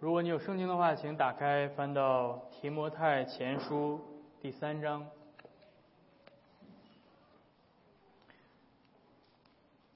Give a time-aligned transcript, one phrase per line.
[0.00, 4.00] 如果你有圣经的话，请打开翻到提摩太前书
[4.40, 5.04] 第三章。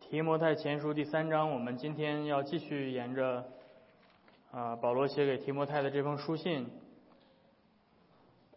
[0.01, 3.47] 提摩太前书第三章，我们今天要继续沿着
[4.51, 6.69] 啊保罗写给提摩太的这封书信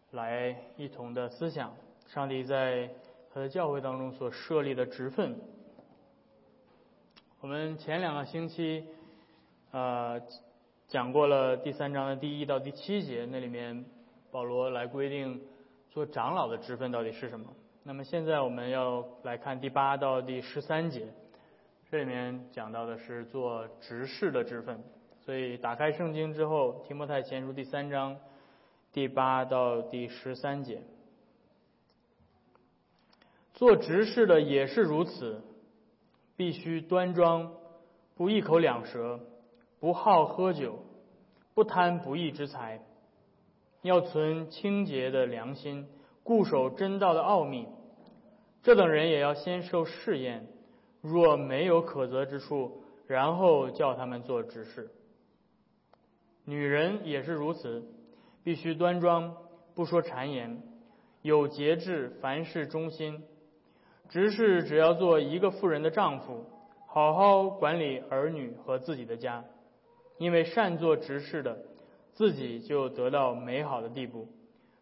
[0.09, 1.75] 来一同的思想
[2.07, 2.89] 上帝在
[3.31, 5.39] 他的教会当中所设立的职分。
[7.39, 8.83] 我们前两个星期
[9.69, 10.19] 啊
[10.87, 13.85] 讲过了第三章的第一到第七节，那里面
[14.31, 15.41] 保罗来规定
[15.89, 17.47] 做长老的职分到底是什么。
[17.83, 21.07] 那么现在我们要来看第八到第十三节。
[21.91, 24.83] 这里面讲到的是做执事的职分，
[25.21, 28.17] 所以打开圣经之后，提摩太前书第三章
[28.91, 30.81] 第八到第十三节，
[33.53, 35.41] 做执事的也是如此，
[36.35, 37.53] 必须端庄，
[38.15, 39.19] 不一口两舌，
[39.85, 40.79] 不好喝酒，
[41.53, 42.81] 不贪不义之财，
[43.83, 45.85] 要存清洁的良心，
[46.23, 47.67] 固守真道的奥秘。
[48.63, 50.47] 这等人也要先受试验。
[51.01, 54.89] 若没有可责之处，然后叫他们做执事。
[56.45, 57.87] 女人也是如此，
[58.43, 59.37] 必须端庄，
[59.75, 60.63] 不说谗言，
[61.21, 63.23] 有节制，凡事忠心。
[64.09, 66.43] 执事只要做一个妇人的丈夫，
[66.87, 69.45] 好好管理儿女和自己的家，
[70.17, 71.57] 因为善做执事的，
[72.13, 74.27] 自己就得到美好的地步，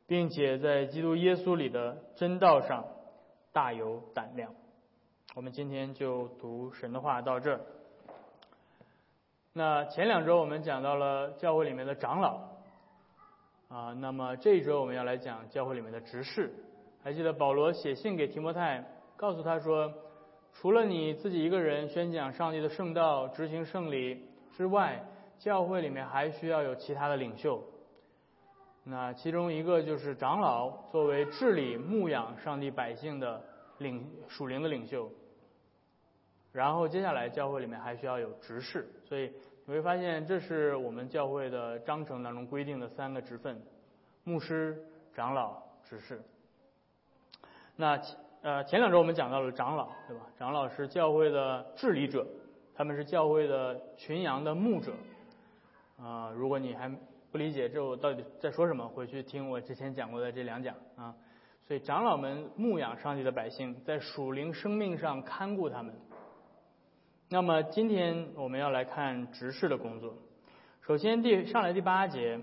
[0.06, 2.86] 并且在基督耶稣里的真道上
[3.52, 4.54] 大有胆量。
[5.36, 7.62] 我们今天就读神的话到这儿。
[9.54, 12.40] 那前两周我们讲到了教会里面的长老，
[13.70, 16.54] 啊，那么这一周我们要来讲教会里面的执事。
[17.04, 18.84] 还记得保罗写信给提摩太，
[19.18, 19.94] 告诉他说，
[20.54, 25.04] 除了你自己一个人宣讲上帝的圣道、执行圣礼之外，
[25.44, 27.62] 教会里面还需要有其他的领袖。
[28.86, 33.44] 那其中一个就是长老，作为治理牧养上帝百姓的
[33.80, 35.12] 领属灵的领袖。
[36.54, 39.34] 然后接下来教会里面还需要有执事，所以
[39.66, 43.62] 你会发现这是我们教会的章程当中规定的三个职分：
[44.24, 44.82] 牧师、
[45.14, 46.22] 长老、执事。
[47.76, 48.00] 那
[48.44, 50.24] 呃前两周我们讲到了长老，对吧？
[50.38, 52.26] 长老是教会的治理者，
[52.74, 54.94] 他们是教会的群羊的牧者。
[55.98, 56.90] 啊，如果你还
[57.32, 61.16] 不理解这我到底在说什么，回去听我之前讲过的这两讲啊。
[61.66, 65.96] 所以长老们牧养上帝的百姓，在属灵生命上看顾他们。
[67.30, 70.14] 那么今天我们要来看执事的工作。
[70.82, 72.42] 首先第上来第八节，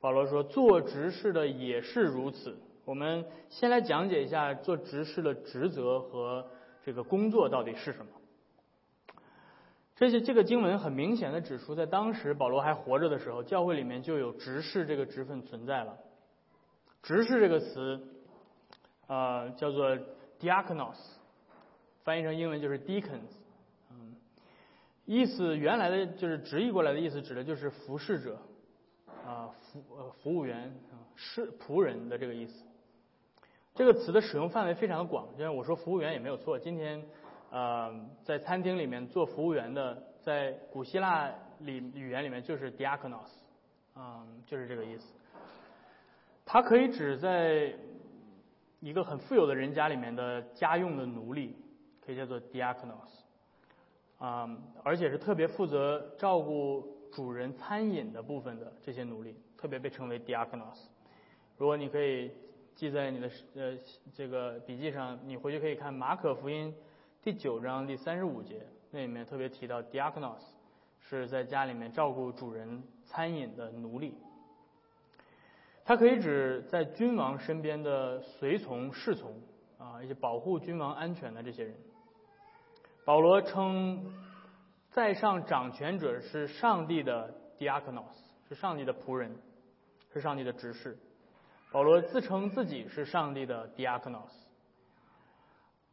[0.00, 2.58] 保罗说做执事的也是如此。
[2.84, 6.44] 我们先来讲解一下做执事的职责和
[6.84, 8.12] 这个工作到底是什么。
[9.94, 15.96] 这些这个经文很明显的指出，在当时保罗还活着的时候，教会里面就有执事这个职分存在了。
[17.02, 18.00] 执事这个词，
[19.06, 19.96] 啊叫做
[20.40, 20.96] diakonos，
[22.04, 23.30] 翻译成英文就是 deacons
[23.90, 24.16] 嗯。
[25.04, 28.38] 意思原来的就是直译过来的意思，指的就是服侍者，
[29.26, 32.64] 啊服呃服务员啊是仆人的这个意思。
[33.74, 36.58] 这个词的使用范围非常的广，就像我说服务员也没有错。
[36.58, 37.04] 今天
[37.52, 41.30] 呃在餐厅里面做服务员的，在古希腊
[41.60, 43.30] 里语言里面就是 diakonos，
[43.94, 45.14] 嗯就是这个意思。
[46.44, 47.72] 它可以指在
[48.80, 51.54] 一个很富有的人家里面的家用的奴隶，
[52.04, 53.20] 可以叫做 diakonos。
[54.18, 54.48] 啊，
[54.84, 60.86] 而且是特别负责照顾主人餐饮的部分的这些奴隶，特别被称为 diakonos。
[61.58, 62.30] 如果你可以
[62.74, 63.76] 记在你的呃
[64.14, 66.74] 这个笔记上，你回去可以看马可福音
[67.24, 70.42] 第九章第三十五节，那里面特别提到 diakonos
[70.98, 74.18] 是在家里面照顾主人餐饮的奴隶。
[75.84, 79.40] 它可以指在君王身边的随从侍从
[79.78, 81.76] 啊，一些保护君王安全的这些人。
[83.04, 84.12] 保罗称
[84.90, 88.16] 在上掌权者是上帝的 diakonos，
[88.48, 89.32] 是上帝的仆人，
[90.12, 90.98] 是上帝的执事。
[91.70, 94.41] 保罗自称自己是上帝的 diakonos。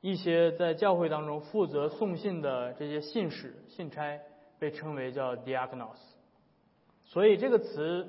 [0.01, 4.19] 一些在教会当中负责送信的这些信使、信差
[4.57, 5.99] 被称为叫 diakonos。
[7.03, 8.07] 所以这个词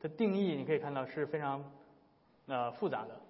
[0.00, 1.64] 的定义你可以看到是非常
[2.46, 3.20] 呃复杂的，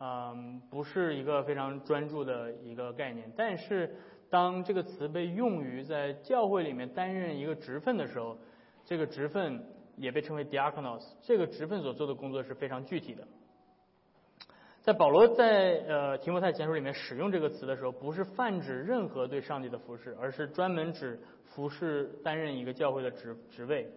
[0.00, 3.94] 嗯，不是一个非常专注的一个概念，但是。
[4.32, 8.38] 当这个词被用于在教会里面担任一个职分的时候，
[8.82, 9.62] 这个职分
[9.94, 11.04] 也被称为 diakonos。
[11.20, 13.28] 这个职分所做的工作是非常具体的。
[14.82, 23.88] 在保罗在呃提摩太前书里面使用这个词的时候，不是泛指任何对上帝的服饰，而是专门指服饰担任一个教会的职职位。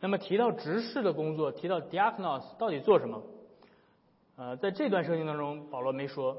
[0.00, 3.22] 那么提到执事的工作，提到 diakonos 到底做什么？
[4.36, 6.36] 呃，在这段圣经当中，保罗没说，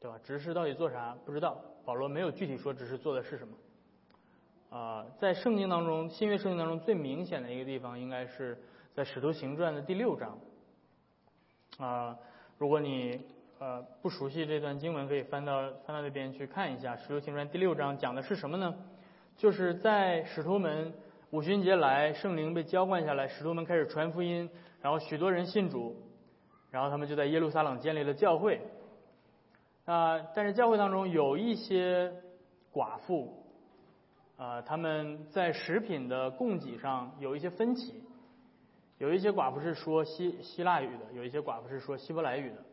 [0.00, 0.18] 对吧？
[0.24, 1.16] 执事到底做啥？
[1.24, 4.76] 不知道，保罗没有具体说执事做的是什么。
[4.76, 8.60] 啊，在圣经当中，新约圣经当中最明显的一个地方，应该是
[8.92, 10.36] 在使徒行传的第六章。
[11.78, 12.16] 啊，
[12.58, 13.20] 如果你
[13.58, 16.96] 呃不熟悉这段经文，可以翻到翻到那边去看一下。
[16.96, 18.74] 使徒行传第六章讲的是什么呢？
[19.36, 20.92] 就是在使徒们
[21.30, 24.48] 五旬节来，圣灵被浇灌下来，使徒们开始传福音，
[24.80, 25.96] 然后许多人信主，
[26.70, 28.60] 然后他们就在耶路撒冷建立了教会。
[29.86, 32.12] 啊，但是教会当中有一些
[32.72, 33.38] 寡妇。
[34.36, 38.01] 啊，他们在食品的供给上有一些分歧，
[39.02, 42.64] 有一些寡妇是说希希腊语的，有一些寡妇是说希伯来语的，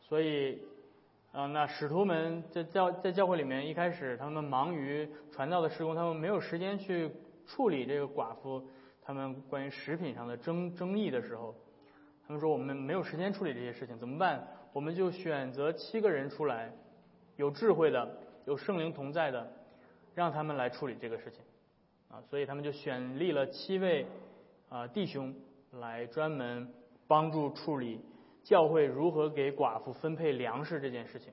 [0.00, 0.58] 所以，
[1.30, 7.08] 啊，那使徒们在教在教会里面一开始，他们忙于传道的施工，他们没有时间去
[7.46, 8.68] 处理这个寡妇
[9.00, 11.54] 他们关于食品上的争争议的时候，
[12.26, 14.44] 他们说我们没有时间处理这些事情，怎么办？
[14.72, 16.72] 我们就选择七个人出来，
[17.36, 19.48] 有智慧的，有圣灵同在的。
[20.16, 21.40] 让他们来处理这个事情，
[22.08, 24.06] 啊，所以他们就选立了七位
[24.74, 25.32] 啊弟兄
[25.70, 26.68] 来专门
[27.06, 28.00] 帮助处理
[28.42, 31.32] 教会如何给寡妇分配粮食这件事情。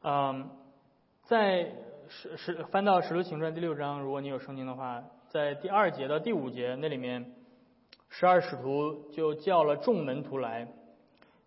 [0.00, 0.48] 嗯，
[1.24, 1.70] 在
[2.08, 7.30] 十十翻到《使徒行传》第六章，如果你有圣经的话，在第二节到第五节那里面，
[8.08, 10.66] 十二使徒就叫了众门徒来，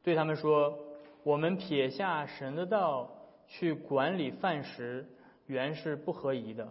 [0.03, 0.77] 对他们说
[1.25, 3.09] ：“我们撇下神的道。”
[3.47, 5.07] 去管理饭食
[5.45, 6.67] 原是不合宜的，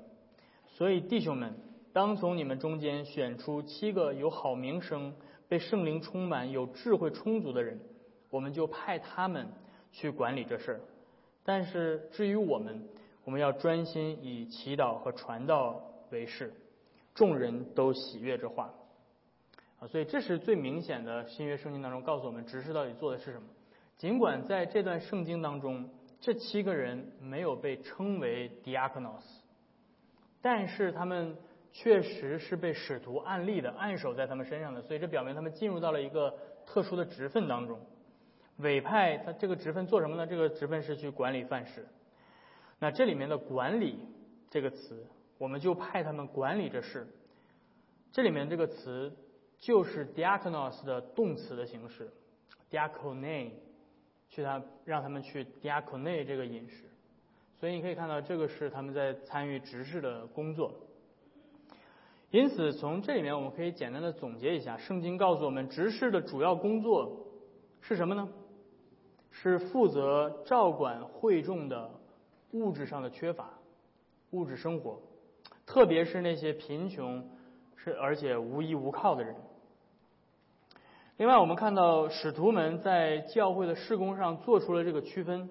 [0.67, 1.55] 所以弟兄们，
[1.95, 5.15] 当从你们中间选出七个有好名声、
[5.49, 7.81] 被圣灵充满、有智慧充足的人，
[8.31, 9.49] 我们就派他们
[9.93, 10.81] 去管理这事儿。
[11.45, 12.87] 但是至于我们，
[13.25, 15.81] 我们要专心以祈祷和传道
[16.11, 16.53] 为事。
[17.15, 18.75] 众人都喜悦这话
[19.79, 23.47] 啊，所以这是最明显的新约圣经当中告诉我们执事到底做的是什么。
[23.97, 25.89] 尽管在这段圣经当中。
[26.21, 29.21] 这七个人没有被称为 diakonos，
[30.41, 31.37] 但是他们
[31.75, 36.33] 确实是被使徒按立的，按手在他们身上的，所以这表明他们进入到了一个
[36.65, 37.79] 特殊的职分当中。
[38.59, 40.27] 委派他这个职分做什么呢？
[40.27, 41.87] 这个职分是去管理饭食。
[42.79, 43.99] 那这里面的“管理”
[44.49, 45.05] 这个词，
[45.37, 47.07] 我们就派他们管理这事。
[48.13, 49.13] 这里面这个词
[49.59, 52.09] 就是 diakonos 的动词的形式
[52.71, 53.51] ，diakone。
[54.31, 56.85] 去他让他们去 diakone 这个饮食，
[57.55, 60.75] 所以你可以看到这个是他们在参与执事的工作。
[62.35, 67.29] 因此从这里面我们可以简单的总结一下，圣经告诉我们执事的主要工作
[67.81, 68.29] 是什么呢？
[69.31, 71.89] 是负责照管会众的
[72.51, 73.51] 物质上的缺乏，
[74.33, 75.01] 物质生活，
[75.65, 77.25] 特别是那些贫穷
[77.77, 79.37] 是而且无依无靠的人。
[81.17, 85.49] 另外，我们看到使徒们在教会的事工上做出了这个区分。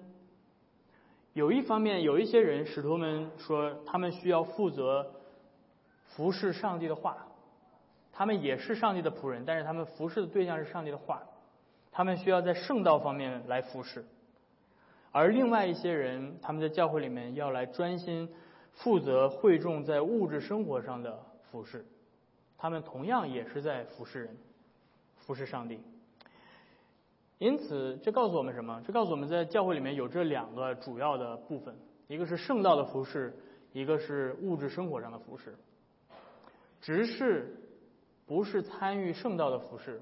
[1.32, 5.14] 有一方面，有一些人，使徒们说他们需要负责
[6.08, 7.26] 服侍上帝的话，
[8.12, 11.22] 他们也是上帝的仆人，但是他们服侍的对象是上帝的话，
[11.90, 14.04] 他们需要在圣道方面来服侍。
[15.12, 18.28] 而另外一些人，他们在教会里面要来专心
[18.72, 21.18] 负责会众在物质生活上的
[21.50, 21.84] 服侍，
[22.58, 24.36] 他们同样也是在服侍人。
[25.26, 25.80] 服侍上帝，
[27.38, 28.82] 因此这告诉我们什么？
[28.86, 31.74] 这告诉我们在教会里面有这两个主要的部分，
[32.08, 33.34] 一个是圣道的服侍，
[33.72, 35.56] 一个是物质生活上的服侍。
[36.84, 37.50] 执事
[38.26, 39.98] 不是参与圣道的服侍，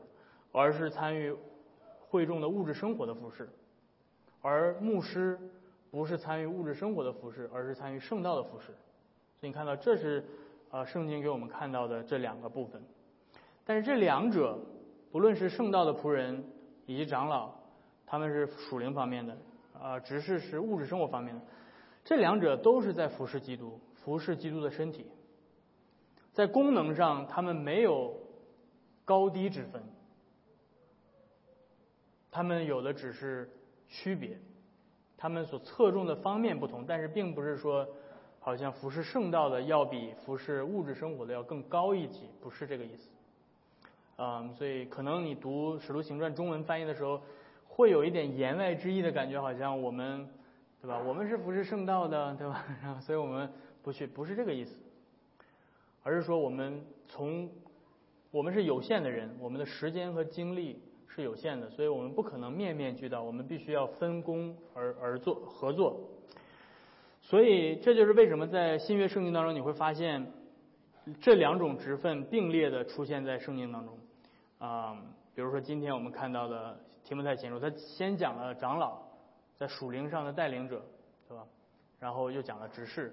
[0.51, 1.33] 而是参与
[2.01, 3.45] 会众的物质生活的服侍；
[4.41, 5.39] 而牧师
[5.93, 8.67] 不是参与物质生活的服侍，而是参与圣道的服侍。
[8.67, 10.25] 所以你看到，这是
[10.73, 12.83] 啊，圣经给我们看到的这两个部分。
[13.65, 14.59] 但是这两者。
[15.13, 16.43] 不论是圣道的仆人
[16.87, 17.53] 以及长老，
[18.07, 19.37] 他们是属灵方面的，
[19.79, 21.43] 啊，执事是物质生活方面的，
[22.03, 25.07] 这两者都是在服侍基督，服侍基督的身体。
[26.33, 28.15] 在功能上，他们没有
[29.05, 29.83] 高低之分，
[32.31, 33.51] 他们有的只是
[33.89, 34.39] 区别，
[35.17, 37.87] 他们所侧重的方面不同，但是并不是说，
[38.41, 43.11] 好像服侍圣道的要比服侍物质生活的要更高一级，不是这个意思。
[44.17, 47.21] 嗯，所以可能你读《使徒行传》中文翻译的时候，
[47.67, 50.27] 会有一点言外之意的感觉，好像我们，
[50.81, 50.99] 对吧？
[51.07, 52.65] 我们是服侍圣道的，对吧？
[52.83, 53.51] 然后，所以我们
[53.83, 54.82] 不去，不是这个意思，
[56.03, 57.51] 而是说我们从
[58.31, 66.01] 我们是有限的人，我们的时间和精力是有限的，所以我们不可能面面俱到，我们必须要分工而而做合作。
[67.21, 70.27] 所以这就是为什么在新约圣经当中你会发现。
[71.21, 73.99] 这两种职分并列的出现在圣经当中，
[74.59, 74.97] 啊，
[75.35, 79.03] 比如说今天我们看到的提摩太前书，他先讲了长老
[79.57, 80.81] 在属灵上的带领者，
[81.27, 81.45] 对吧？
[81.99, 83.13] 然后又讲了执事。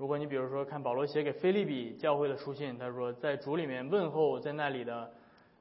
[0.00, 5.12] 如果你比如说看保罗写给菲利比教会的书信，他说在主里面问候在那里的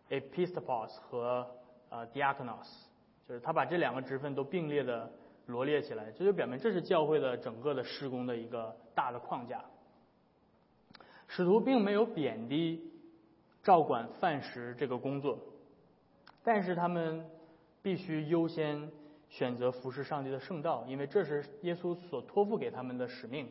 [0.10, 1.46] episcopos 和
[1.90, 2.86] 呃 diakonos，
[3.28, 5.12] 就是他把这两个职分都并列的
[5.48, 9.62] 罗列起来，这就表明这是教会的整个的施工的一个大的框架。
[11.28, 12.82] 使徒并没有贬低
[13.62, 15.38] 照管饭食这个工作，
[16.46, 17.26] 但是他们
[17.82, 18.90] 必须优先
[19.28, 23.46] 选择服侍上帝的圣道，因为这是耶稣所托付给他们的使命。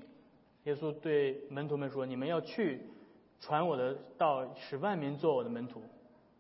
[0.69, 2.83] 耶稣对门徒们说：“你们要去
[3.41, 5.81] 传我的道，使万民做我的门徒，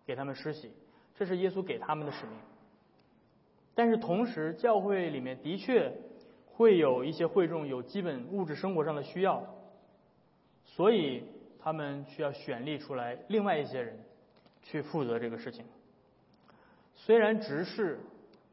[0.04, 0.70] 给他们施洗。”
[1.16, 2.36] 这是耶稣给他们的使命。
[3.74, 5.90] 但是同时，教会里面的确
[6.44, 9.42] 会有一些会众有基本物质生活上的需要，
[10.66, 11.24] 所以
[11.58, 13.98] 他们需要选立出来另外一些人
[14.62, 15.64] 去负责这个事情。
[16.94, 17.98] 虽然执事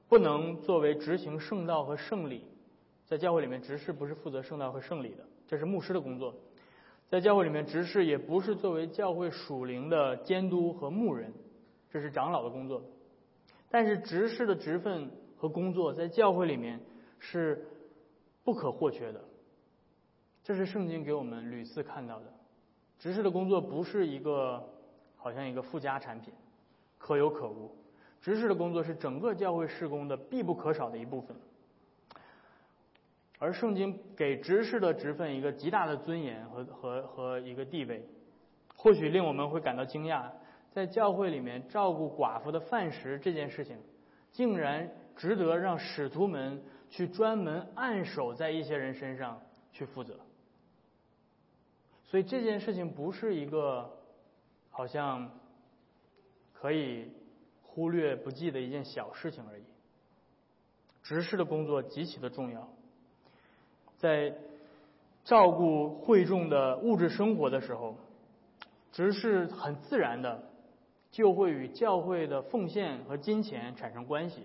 [0.08, 2.46] 不能作为执行圣道和圣礼，
[3.08, 5.26] 在教会里面，执事不是负责圣道和圣礼的。
[5.48, 6.34] 这是牧师的工作，
[7.08, 11.32] 在教会里面，执事也不是作为教会属灵的监督和牧人，
[11.90, 12.82] 这是长老的工作。
[13.70, 16.80] 但是执事的职分和工作在教会里面
[17.20, 17.68] 是
[18.44, 19.24] 不可或缺的，
[20.44, 22.26] 这是圣经给我们屡次看到的。
[22.98, 24.64] 执事的工作不是一个
[25.16, 26.34] 好像一个附加产品，
[26.98, 27.70] 可有可无。
[28.22, 31.36] 执事的工作是整个教会事工的必不可少的一部分。
[33.38, 38.08] 而圣经给执事的职分一个极大的尊严和和和一个地位，
[38.76, 40.30] 或许令我们会感到惊讶，
[40.72, 43.78] 在教会里面照顾寡妇的饭食这件事情，
[44.32, 50.18] 竟然值得让使徒们去专门按守在一些人身上去负责。
[52.06, 53.98] 所以这件事情不是一个
[54.70, 55.30] 好像
[56.54, 57.12] 可以
[57.64, 59.64] 忽略不计的一件小事情而已。
[61.04, 62.70] 执事的工作极其的重要。
[64.06, 64.32] 在
[65.24, 67.96] 照顾会众的物质生活的时候，
[68.92, 70.44] 执事很自然的
[71.10, 74.44] 就会与教会的奉献和金钱产生关系，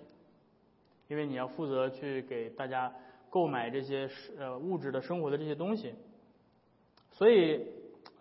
[1.09, 2.91] 因为你要负责去给大家
[3.29, 5.95] 购买这些呃物质的生活的这些东西，
[7.11, 7.67] 所以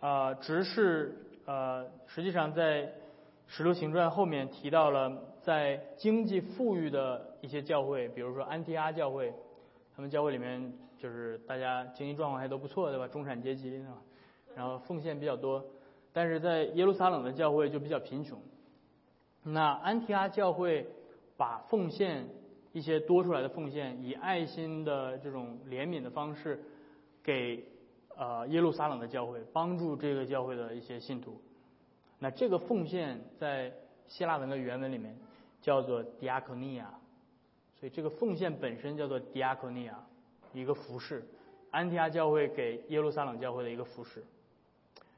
[0.01, 1.15] 啊，执事
[1.45, 2.83] 呃实际上在
[3.47, 9.33] 《使徒行传》后面提到了，在经济富裕的一些教会，比如说安提阿教会，
[9.95, 10.73] 他们教会里面。
[10.99, 13.07] 就是大家经济状况还都不错，对吧？
[13.07, 13.81] 中产阶级，
[14.53, 15.65] 然后奉献比较多，
[16.11, 18.37] 但是在耶路撒冷的教会就比较贫穷。
[19.43, 20.85] 那安提阿教会
[21.37, 22.27] 把奉献
[22.73, 26.61] 一些多出来的奉献，以爱心的这种怜悯的方式
[27.23, 27.63] 给
[28.17, 31.41] 呃耶路撒冷的教会，帮助这个教会的一些信徒。
[32.19, 33.71] 那这个奉献在
[34.07, 35.17] 希腊文的原文里面
[35.61, 36.83] 叫做 diakonia，
[37.79, 39.93] 所以这个奉献本身叫做 diakonia。
[40.53, 41.23] 一个服饰，
[41.71, 44.23] 安提阿教会给耶路撒冷教会的一个服饰，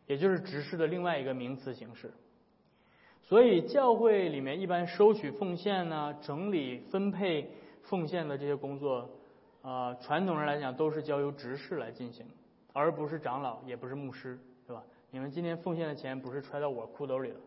[0.08, 2.12] 也就是执事的另外一个名词形式。
[3.22, 7.50] 所以教会里面一般收取奉献呢、整理分配
[7.84, 9.10] 奉献的这些工作，
[9.62, 12.26] 啊，传统上来讲都是交由执事来进行，
[12.74, 14.84] 而不是长老，也不是牧师，对吧？
[15.12, 17.40] 你们今天奉献的钱不是揣到我裤兜里了，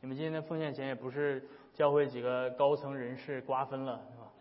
[0.00, 4.32] 你们今天的奉献钱也不是教会几个高层人士瓜分了，是吧？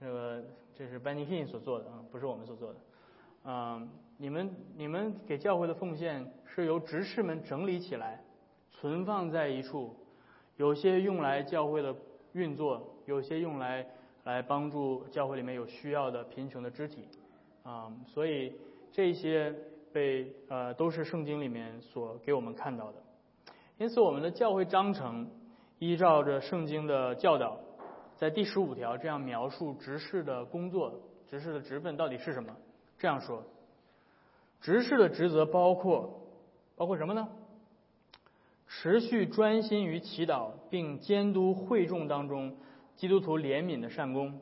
[0.00, 0.44] 这个。
[0.74, 2.78] 这是 Benny King 所做的啊，不是我们所做的。
[3.44, 8.22] 嗯，你们你们给教会的奉献是由执事们整理起来，
[8.70, 9.94] 存放在一处，
[10.56, 11.94] 有些用来教会的
[12.32, 13.86] 运作，有些用来
[14.24, 17.06] 来帮助教会里面有需要的贫穷的肢体。
[17.64, 18.56] 啊，所以
[18.90, 19.54] 这些
[19.92, 23.02] 被呃都是圣经里面所给我们看到的。
[23.78, 25.28] 因此，我们的教会章程
[25.78, 27.58] 依照着圣经的教导。
[28.22, 30.94] 在第十五条这样描述执事的工作，
[31.26, 32.56] 执事的职分到底是什么？
[32.96, 33.42] 这样说，
[34.60, 36.22] 执事的职责包括
[36.76, 37.28] 包括什么呢？
[38.68, 42.56] 持续专心于祈祷，并监督会众当中
[42.94, 44.38] 基督徒怜悯的善功。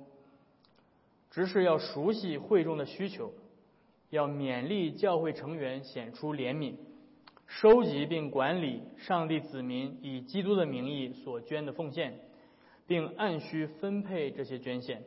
[1.30, 3.32] 执事要熟悉会众的需求，
[4.10, 6.74] 要勉励教会成员显出怜悯，
[7.46, 12.20] 收集并管理上帝子民以基督的名义所捐的奉献。
[12.90, 15.04] 并按需分配这些捐献，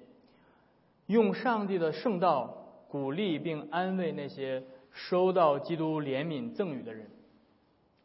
[1.08, 4.64] 用上帝的圣道鼓励并安慰那些
[4.94, 7.10] 收到基督怜悯赠予的人。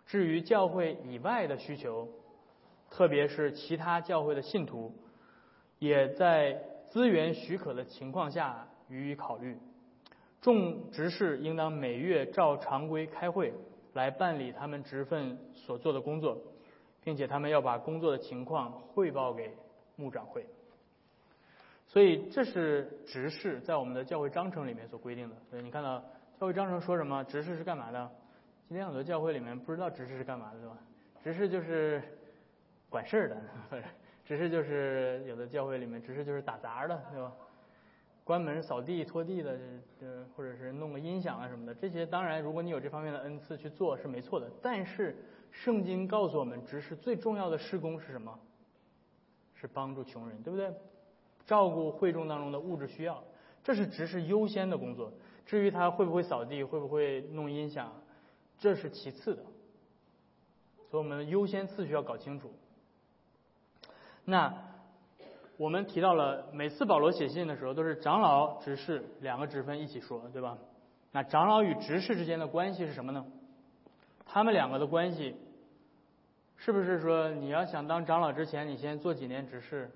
[0.04, 2.08] 至于教会以外的需求，
[2.90, 4.92] 特别是其他教会的信徒，
[5.78, 9.56] 也在资源许可的情况下予以考虑。
[10.40, 13.54] 众执事应当每月照常规开会，
[13.92, 16.36] 来办理他们职份所做的工作，
[17.04, 19.52] 并且他们要把工作的情况汇报给
[19.98, 20.46] 牧长会。
[21.86, 25.36] 所以这是执事在我们的教会章程里面所规定的。
[25.50, 25.98] 所以你看到
[26.38, 27.22] 教会章程说什么？
[27.24, 28.10] 执事是干嘛的？
[28.68, 30.78] 今天很多教会里面不知道执事是干嘛的，对吧？
[31.24, 32.02] 执事就是
[32.88, 33.42] 管事儿的，
[34.24, 37.32] 执事就是有的教会里面执事就是打杂的，对吧？
[38.22, 39.58] 关门、扫地、拖地的，
[39.98, 44.50] 这或者是弄个音响啊什么的，这些当然，如果你有这方面的恩赐去做是没错的。
[44.60, 45.16] 但是
[45.50, 48.38] 圣经告诉我们，执事最重要的施工是什么？
[49.60, 50.72] 是帮助穷人，对不对？
[51.46, 53.24] 照顾会众当中的物质需要，
[53.64, 55.12] 这是执事优先的工作。
[55.46, 57.92] 至于他会不会扫地，会不会弄音响，
[58.58, 59.42] 这是其次的。
[60.90, 62.52] 所以我们的优先次序要搞清楚。
[64.24, 64.54] 那
[65.56, 70.58] 我们提到了，每次保罗写信的时候，都是长老、执事两个职分一起说，对吧？
[71.12, 73.24] 那长老与执事之间的关系是什么呢？
[74.26, 75.34] 他们两个的关系，
[76.58, 79.90] 是不是说你要想当长老之前，你先做几年执事？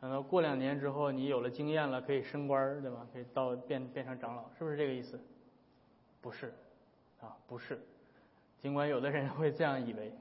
[0.00, 3.06] 等到过两年之后，你有了经验了，可以升官对吧？
[3.12, 5.20] 可以到变变成长老，是不是这个意思？
[6.20, 6.52] 不是，
[7.20, 7.80] 啊，不是。
[8.58, 10.12] 尽管有的人会这样以为，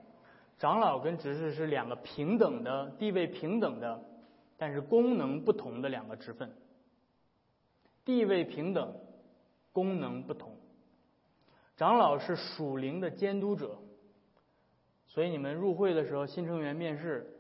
[0.58, 4.02] 长老跟执事是两个平等的地位平等的，
[4.58, 6.52] 但是功能不同的两个职分。
[8.06, 8.94] 地位平等，
[9.72, 10.56] 功能不同。
[11.78, 13.78] 长老是属灵的监督者，
[15.10, 17.36] 所以你们入会的时候，新成员面试。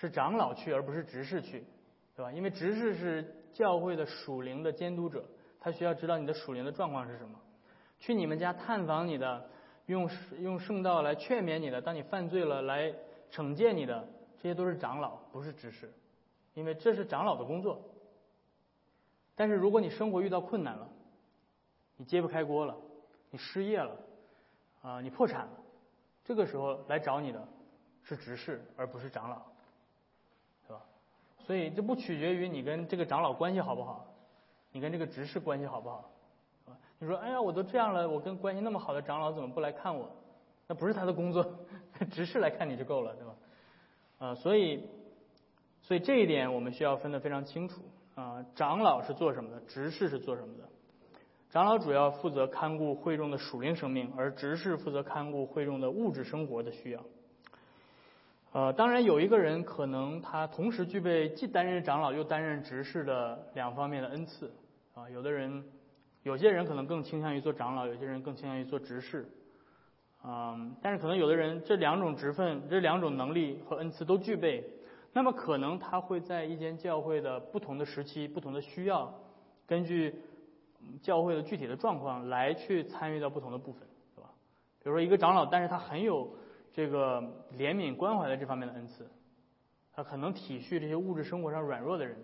[0.00, 1.64] 是长老去，而不是执事去，
[2.14, 2.30] 对吧？
[2.30, 5.24] 因为执事是教会的属灵的监督者，
[5.58, 7.36] 他需要知道你的属灵的状况是什么。
[7.98, 9.50] 去你们家探访你的，
[9.86, 10.08] 用
[10.38, 12.94] 用圣道来劝勉你的，当你犯罪了来
[13.32, 15.92] 惩戒你的，这些都是长老，不是执事，
[16.54, 17.82] 因为这是长老的工作。
[19.34, 20.88] 但是如果你生活遇到困难了，
[21.96, 22.76] 你揭不开锅了，
[23.30, 23.96] 你失业了，
[24.80, 25.60] 啊，你破产了，
[26.28, 27.48] 这个时候来找你的
[28.02, 29.40] 是执事，而不是长老。
[30.66, 30.82] 对吧
[31.46, 34.06] 所以这不取决于你跟这个长老关系好不好，
[34.70, 36.10] 你跟这个执事关系好不好，
[36.98, 40.10] 你说，哎呀，我都这样了，我跟关系那么好的长老怎么不来看我？
[40.66, 41.42] 那不是他的工作，
[42.10, 43.34] 执事来看你就够了，对吧？
[44.18, 44.86] 啊，所以，
[45.80, 47.80] 所以这一点我们需要分得非常清楚
[48.16, 48.44] 啊。
[48.54, 49.60] 长老是做什么的？
[49.62, 50.68] 执事是做什么的？
[51.50, 57.02] 长老主要负责看顾会众的属灵生命，而执事负责看顾会众的物质生活的需要。
[58.52, 64.52] 呃，当然有一个人可能他同时具备既担任长老又担任执事的两方面的恩赐
[64.94, 65.08] 啊。
[65.08, 65.64] 有的人，
[66.22, 69.26] 有些人可能更倾向于做长老，有些人更倾向于做执事，
[70.24, 74.62] 嗯，但是可能有的人这两种职分、这两种能力和恩赐都具备，
[75.14, 79.14] 那么可能他会在一间教会的不同的时期、不同的需要，
[79.66, 80.14] 根据
[81.02, 84.30] 教会的具体的状况来去参与到不同的部分，是吧？
[84.82, 86.28] 比如说一个长老，但是他很有。
[86.70, 87.20] 这个
[87.56, 89.10] 怜悯关怀的这方面的恩赐，
[89.90, 92.16] 他可能体恤这些物质生活上软弱的人，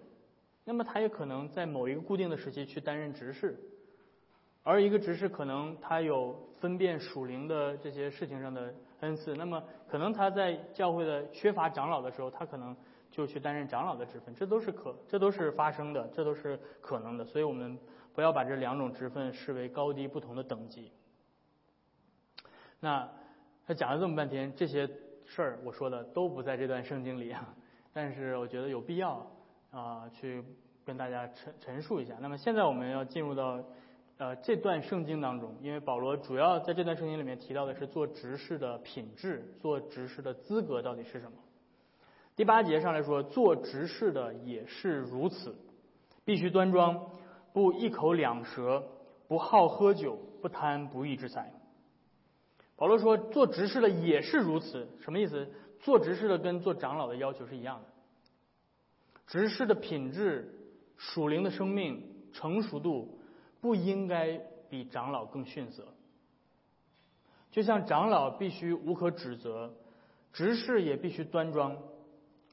[0.65, 3.59] 那么他也可能在某一个固定的时期去担任执事，
[4.63, 12.77] 而一个执事可能他有分辨属灵的这些事情上的恩赐，那么可能他在教会的缺乏长老的时候，他可能
[13.11, 17.77] 就去担任长老的职分，这都是可，这都是发生的，这都是可能的，所以我们
[18.15, 20.91] 不要把这两种职分视为高低不同的等级。
[22.81, 23.07] 那。
[23.67, 24.87] 他讲了这么半天，这些
[25.25, 27.55] 事儿我说的都不在这段圣经里啊，
[27.95, 29.27] 但是我觉得有必要
[29.71, 30.45] 啊去
[30.85, 32.15] 跟大家陈陈述一下。
[32.21, 33.59] 那么现在我们要进入到
[34.19, 41.39] 呃这段圣经当中，因为保罗主要在这段圣经里面提到的是做执事的品质，做执事的资格到底是什么？
[42.37, 45.57] 第八节上来说，做执事的也是如此，
[46.23, 47.07] 必须端庄，
[47.55, 48.85] 不一口两舌，
[49.29, 51.53] 不好喝酒，不贪不义之财。
[52.75, 55.49] 保罗说：“做执事的也是如此，什么意思？
[55.79, 57.87] 做执事的跟做长老的要求是一样的。
[59.29, 60.53] 执事的品质、
[60.97, 63.21] 属灵的生命、成熟度，
[63.61, 64.37] 不应该
[64.69, 65.87] 比长老更逊色。
[67.53, 69.73] 就像长老必须无可指责，
[70.33, 71.79] 执事也必须端庄，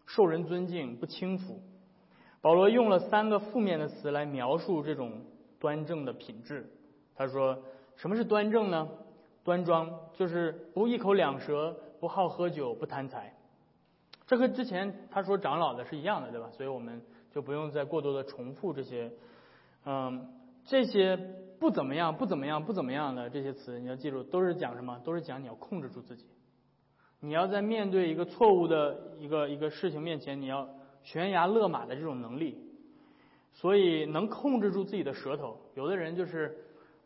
[0.06, 1.60] 受人尊敬，不轻浮。
[2.42, 5.22] 保罗用了三个负面的词来描述这种
[5.60, 6.70] 端正的品质。
[7.16, 7.58] 他说：
[7.96, 8.90] 什么是端正呢？”
[9.44, 13.34] 端庄就是不一口两舌，不好喝酒，不贪财。
[14.28, 16.48] 这和之前他说长老的是一样的，对吧？
[16.52, 17.02] 所以我们
[17.32, 19.12] 就不用再过多的重复这些，
[19.84, 20.30] 嗯，
[20.64, 21.18] 这些
[21.60, 25.00] 不怎么样、不怎么样、不怎么样的这些词，你要记住，都是讲什么？
[25.04, 26.28] 都是讲你要控制住自己。
[27.20, 30.70] 你要在面对一个错误的一个一个事情面前，你要
[31.04, 32.58] 悬崖勒马的这种能力，
[33.54, 35.58] 所以能控制住自己的舌头。
[35.76, 36.58] 有的人就是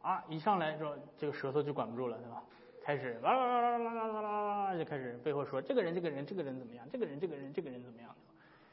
[0.02, 2.44] 啊，一上来说这个舌头就管不住了，对吧？
[2.84, 6.88] 开始哇哇哇哇哇哇哇哇就开始背后说这个人这个人这个人怎么样？
[6.92, 8.14] 这个人这个人这个人怎么样？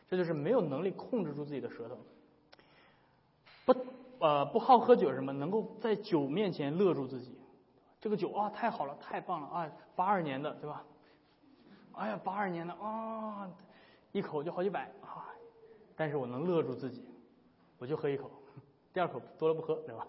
[0.08, 1.98] 这就是没有能力控制住自己的舌头。
[3.64, 3.74] 不
[4.18, 7.38] 呃不好喝酒什么能够在酒面前勒住自己？
[8.00, 9.70] 这个酒啊太好了，太棒了啊！
[9.96, 10.84] 八二年的对吧？
[11.92, 13.48] 哎呀八二年的啊！
[14.12, 15.26] 一口就好几百啊，
[15.96, 17.02] 但是我能勒住自己，
[17.78, 18.30] 我就喝一口，
[18.92, 20.06] 第二口多了不喝，对吧？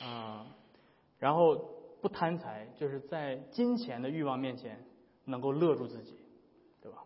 [0.00, 0.46] 啊，
[1.18, 1.54] 然后
[2.00, 4.84] 不贪财，就是在金钱的欲望面前
[5.24, 6.18] 能够勒住自己，
[6.80, 7.04] 对吧？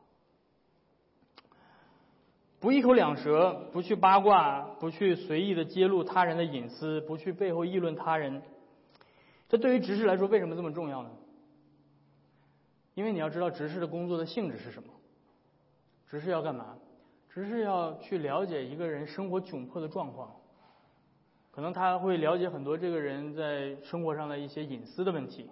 [2.60, 8.42] 不一口两舌，不去八卦，不去随意的揭露他人的隐私，不去背后议论他人。
[9.48, 11.10] 这对于执事来说为什么这么重要呢？
[12.94, 14.92] 因为你要知道执事的工作的性质是什么。
[16.08, 16.76] 执事要干嘛？
[17.28, 20.34] 执事要去了解一个人生活窘迫的状况。
[21.50, 25.50] 可能他会了解很多这个人在生活上的一些隐私的问题，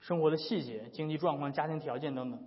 [0.00, 2.38] 生活的细节、经济状况、家庭条件等等。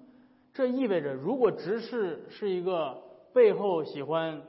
[0.53, 3.01] 这意味着，如果执事是一个
[3.33, 4.41] 背后喜欢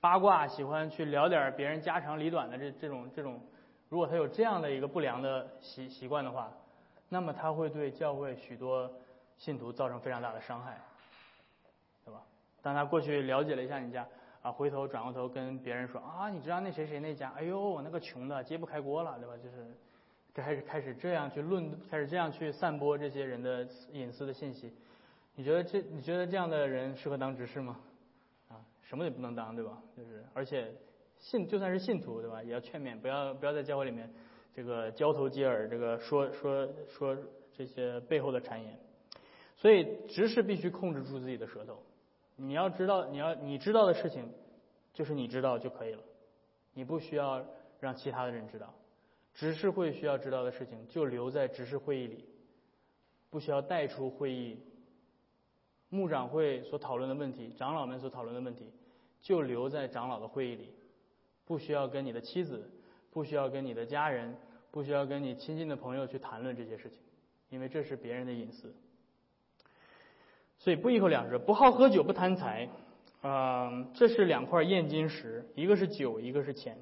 [0.00, 3.40] 八卦、喜欢去聊点别人家长里短的这这种这种，
[3.88, 6.52] 如果他有这样的一个不良的习习惯的话，
[7.08, 8.90] 那么他会对教会许多
[9.36, 10.80] 信徒造成非常大的伤害，
[12.62, 14.06] 当他过去了解了一下你家。
[14.42, 19.34] 啊，回头转过头跟别人说啊，你知道那谁谁那家，哎呦，那个穷的揭不开锅了，对吧？
[19.36, 19.66] 就是
[20.32, 24.72] 开始开始这样去论，开始这样去散播这些人的隐私的信息。
[25.34, 27.78] 你觉得这你觉得这样的人适合当执事吗？
[28.48, 29.76] 啊，什么也不能当，对吧？
[29.94, 30.72] 就是而且
[31.18, 32.42] 信就算是信徒，对吧？
[32.42, 34.10] 也要劝勉，不要不要在教会里面
[34.54, 37.14] 这个交头接耳，这个说说说
[37.52, 38.74] 这些背后的谗言。
[39.54, 41.78] 所以执事必须控制住自己的舌头。
[42.42, 44.26] 你要知道，你要你知道的事情，
[44.94, 46.02] 就是你知道就可以了，
[46.72, 47.44] 你不需要
[47.78, 48.74] 让其他的人知道。
[49.34, 52.24] 执事会需要知道的事情，就留在执事会议里，
[53.28, 54.58] 不需要带出会议。
[55.90, 58.72] 牧长会所讨论的问题，长老们所讨论的问题，
[59.20, 60.72] 就留在长老的会议里，
[61.44, 62.70] 不需要跟你的妻子，
[63.10, 64.34] 不需要跟你的家人，
[64.70, 66.98] 不需要跟你亲近的朋友去谈论这些事情，
[67.48, 68.72] 因为这是别人的隐私。
[70.60, 72.68] 所以不一口两舌，不好喝酒，不贪财，
[73.22, 76.76] 啊，这是两块验金石，一个是酒，一个是钱。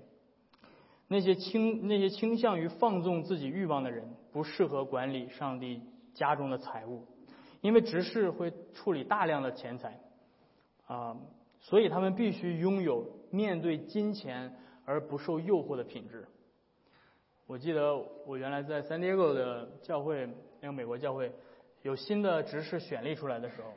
[1.07, 5.81] 那些倾那些倾向于放纵自己欲望的人，不适合管理上帝
[6.13, 7.07] 家中的财物，
[7.61, 10.01] 因为执事会处理大量的钱财，
[10.87, 11.17] 啊，
[11.61, 14.53] 所以他们必须拥有面对金钱
[14.85, 16.27] 而不受诱惑的品质。
[17.47, 20.29] 我记得我原来在 San Diego 的教会，
[20.61, 21.33] 那个美国教会。
[21.83, 23.73] 有新的执事选立出来的时候，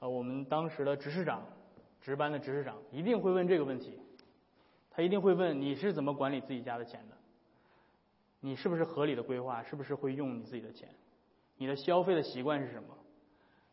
[0.00, 1.46] 啊，我们当时的执事长，
[2.00, 3.98] 值班的执事长一定会问这个问题，
[4.90, 7.16] 他一定会问你是怎么管理自己家的钱的，
[8.40, 10.88] 你是不是合理的规划，是不是会用你自己的钱，
[11.56, 12.88] 你的消费的习惯是什么？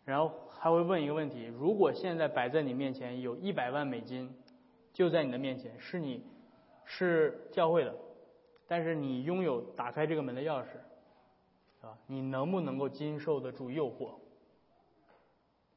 [0.03, 4.31] 然后还会问一个问题：如果现在摆在你面前有一百万美金，
[4.93, 6.23] 就在你的面前，是你
[6.83, 7.95] 是教会的，
[8.67, 10.67] 但是你拥有打开这个门的钥匙。
[11.85, 14.15] 啊，你能不能够经受得住诱惑，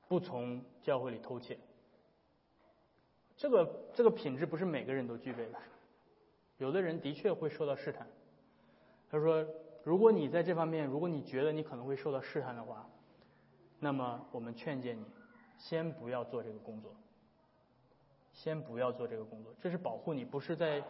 [0.08, 1.58] 不从教会里偷窃？
[3.36, 5.58] 这个这个品质不是每个人都具备的，
[6.56, 8.06] 有的人的确会受到试探。
[9.10, 9.46] 他说，
[9.84, 12.88] 如果你在这方面，如果你觉得你可能会受到试探的话，
[13.78, 15.04] 那么我们劝诫你，
[15.58, 16.96] 先不要做这个工作，
[18.32, 20.82] 先不要做这个工作，这是保护你，不是在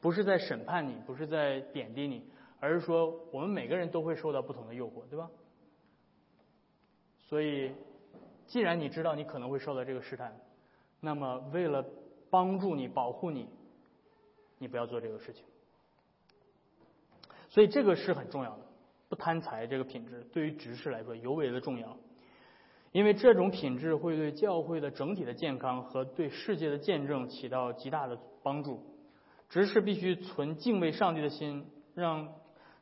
[0.00, 2.30] 不是在审判你，不是在贬低你。
[2.58, 5.30] 而是说，我们每个人都会受到不同的诱惑，对吧？
[7.28, 7.72] 所以，
[8.46, 10.34] 既然你知道你可能会受到这个试探，
[11.00, 11.84] 那么为了
[12.30, 13.48] 帮助你、保护你，
[14.58, 15.44] 你不要做这个事情。
[17.48, 18.64] 所以，这个是很重要的。
[19.08, 21.96] 不贪财这个品质，对于执事来说尤为的重要，
[22.92, 28.82] 因为这种品质会对教会的整体的健康和对世界的见证起到极大的帮助。
[29.48, 32.32] 执事必须存敬畏上帝的心，让。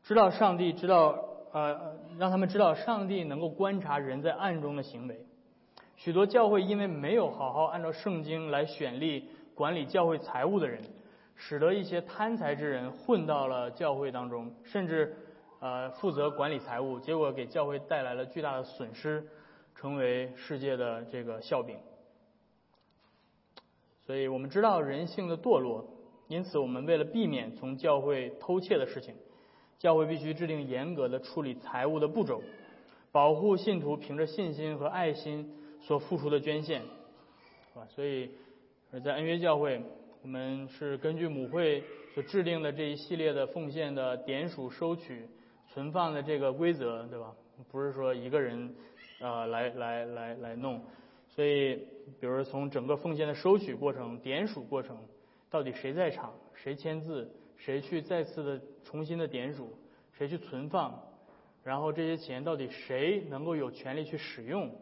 [0.05, 1.19] 知道上帝知道，
[1.53, 5.25] 呃，让他们知道上帝能够观察人在暗中的行为。
[5.97, 10.83] 许多教会因为没有好好按照圣经来选立管理教会财务的人，
[11.37, 15.17] 使得一些贪财之人混到了教会当中，甚至
[15.61, 19.27] 呃负责管理财务，结果给教会带来了巨大的损失，
[19.75, 21.79] 成为世界的这个笑柄。
[24.05, 25.89] 所以我们知道人性的堕落，
[26.29, 29.15] 因此我们为了避免从教会偷窃的事情。
[29.85, 32.43] 教会必须制定严格的处理财务的步骤，
[33.13, 36.81] 保护信徒凭着信心和爱心所付出的捐献，
[37.75, 37.85] 啊？
[37.91, 38.31] 所以，
[39.05, 39.83] 在恩约教会，
[40.23, 45.29] 我们是根据母会所制定的这一系列的奉献的点数、收取、
[45.69, 47.35] 存放的这个规则，对吧？
[47.71, 48.75] 不是说一个人
[49.21, 50.81] 呃来来来来弄，
[51.29, 51.77] 所以
[52.19, 54.97] 比如从整个奉献的收取过程、点数过程，
[55.51, 59.79] 到底谁在场、谁签字、谁去再次的重新的点数、
[60.13, 61.03] 谁去存放，
[61.63, 64.75] 然后这些钱到底谁能够有权利去使用，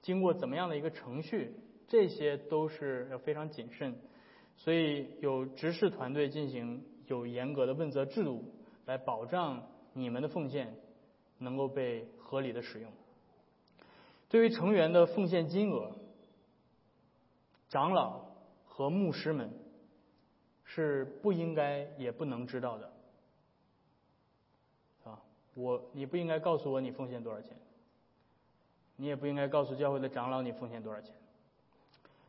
[0.00, 1.54] 经过怎么样的一个程序，
[1.88, 3.94] 这些都是要非常谨慎，
[4.56, 8.44] 所以有执事团队进行有严格的问责制度
[8.86, 10.74] 来保障你们的奉献。
[11.38, 12.88] 能够被合理的使用。
[14.28, 15.90] 对于成员的奉献金额，
[17.68, 18.20] 长老
[18.64, 19.50] 和牧师们
[20.74, 22.92] 是不应该也不能知道的，
[25.04, 25.20] 啊，
[25.52, 27.54] 我你不应该告诉我你奉献多少钱，
[28.96, 31.14] 你也不应该告诉教会的长老你奉献多少钱，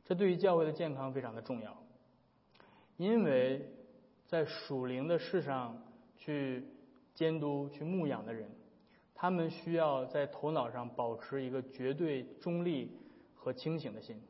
[0.04, 1.78] 这对于教会的健康非常的重要，
[2.98, 3.66] 因为
[4.28, 5.82] 在属灵的事上
[6.18, 6.66] 去
[7.14, 8.50] 监督、去牧养的人。
[9.16, 12.92] 他们需要在头脑上保持一个绝对中立
[13.36, 14.22] 和清醒的心。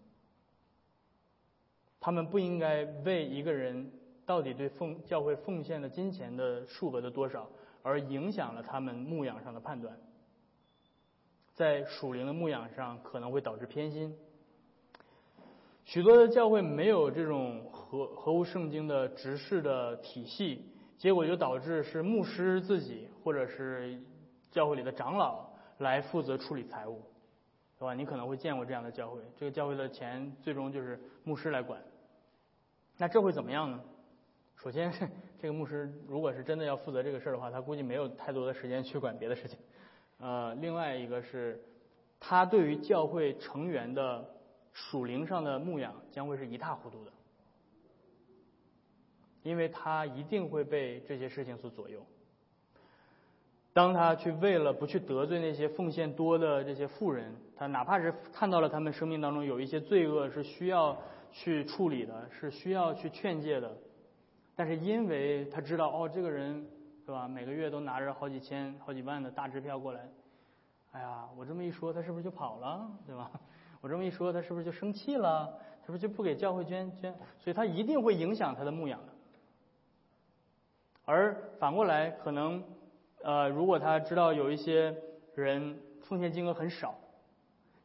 [1.99, 3.91] 他们不应该为一个人
[4.25, 7.49] 到底对奉教会奉献的金钱的数额的多少
[7.81, 9.97] 而影响了他们牧养上的判断。
[11.53, 14.15] 在属灵的牧养上可能会导致偏心。
[15.86, 20.65] 许多的教会没有这种合合乎圣经的执事的体系，
[20.97, 24.01] 结果就导致是牧师自己或者是。
[24.53, 27.01] 教会里的长老来负责处理财务，
[27.79, 27.95] 对吧？
[27.95, 31.81] 你可能会见过这样的教会，这个教会的钱最终就是牧师来管。
[32.99, 33.83] 那这会怎么样呢？
[34.63, 34.89] 首先，
[35.41, 39.60] 这个牧师如果是真的要负责这个事儿的话，他估计没有太多的时间去管别的事情。
[40.19, 41.62] 呃，另外一个是，
[42.17, 44.26] 他对于教会成员的
[44.71, 47.12] 属灵上的牧养将会是一塌糊涂的，
[49.41, 52.02] 因为他一定会被这些事情所左右。
[53.73, 60.97] 当他去为了不去得罪那些奉献多的这些富人，他哪怕是看到了他们生命当中有一些罪恶是需要
[61.34, 63.76] 去处理的，是需要去劝诫的，
[64.56, 66.66] 但是因为他知道哦，这个人
[67.06, 70.10] 是吧，每个月都拿着好几千、好几万的大支票过来，
[70.92, 73.32] 哎呀，我这么一说，他是不是就跑了，对吧？
[73.82, 75.54] 我这么一说，他是不是就生气了？
[75.86, 77.13] 是不是就不给教会捐捐？
[77.39, 79.13] 所以他一定会影响他的牧养的。
[81.06, 82.63] 而反过来，可能。
[83.26, 84.94] 呃，如果他知道有一些
[85.34, 86.94] 人奉献金额很少，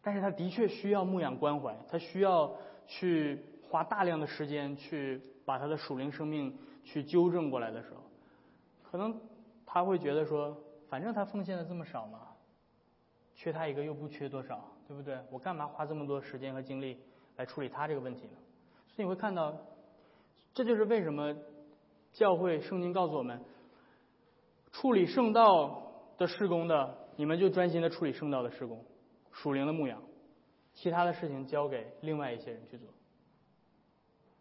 [0.02, 2.52] 但是他的确需要牧养关怀，他需要
[2.88, 8.02] 去花大量的时间去把他的属灵生命去纠正过来的时候，
[8.82, 9.18] 可能
[9.64, 10.54] 他会觉得说，
[10.90, 12.20] 反正他奉献的这么少嘛，
[13.34, 15.18] 缺他一个又不缺多少，对不对？
[15.30, 16.98] 我干嘛花这么多时间和精力
[17.36, 18.36] 来处理他这个问题呢？
[18.88, 19.56] 所以你会看到，
[20.52, 21.34] 这就是为什么
[22.12, 23.42] 教会圣经告诉我们。
[24.70, 25.82] 处理圣道
[26.18, 28.84] 的施工的，你们就专心的处理圣道的施工，
[29.32, 30.02] 属灵的牧养，
[30.74, 32.86] 其他的事情交给另外一些人去做。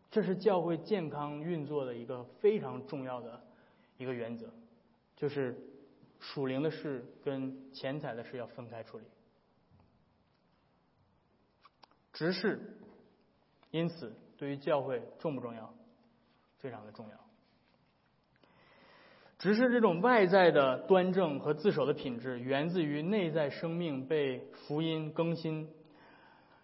[0.10, 3.42] 这是教会健康运作的一个非常重要的
[3.98, 4.52] 一个原则，
[5.16, 5.56] 就是
[6.20, 9.06] 属灵的事跟钱财的事要分开处理。
[12.14, 12.60] 执事，
[13.70, 15.74] 因此对于教会重不重要？
[16.58, 17.16] 非常的重要。
[19.38, 25.70] 只是这种外在的端正和自守的品质，源自于内在生命被福音更新。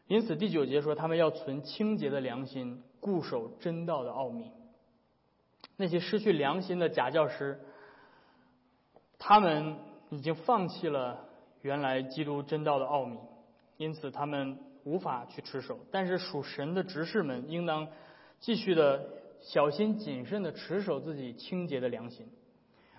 [0.08, 4.50] 因此第九节说，他们要存清洁的良心，固守真道的奥秘。
[5.76, 7.60] 那些失去良心的假教师，
[9.20, 9.76] 他们
[10.10, 11.28] 已经放弃了
[11.62, 13.20] 原来基督真道的奥秘，
[13.78, 15.80] 因此他们无法去持守。
[15.92, 17.88] 但是属神的执事们，应当
[18.40, 19.06] 继续的
[19.42, 22.30] 小心谨慎的持守自己清洁的良心。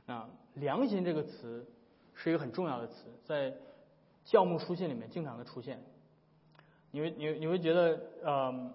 [0.07, 1.67] 啊，良心这个词
[2.13, 3.55] 是一个很重要的词，在
[4.25, 5.83] 教牧书信里面经常的出现。
[6.91, 8.75] 你会你你会觉得，呃，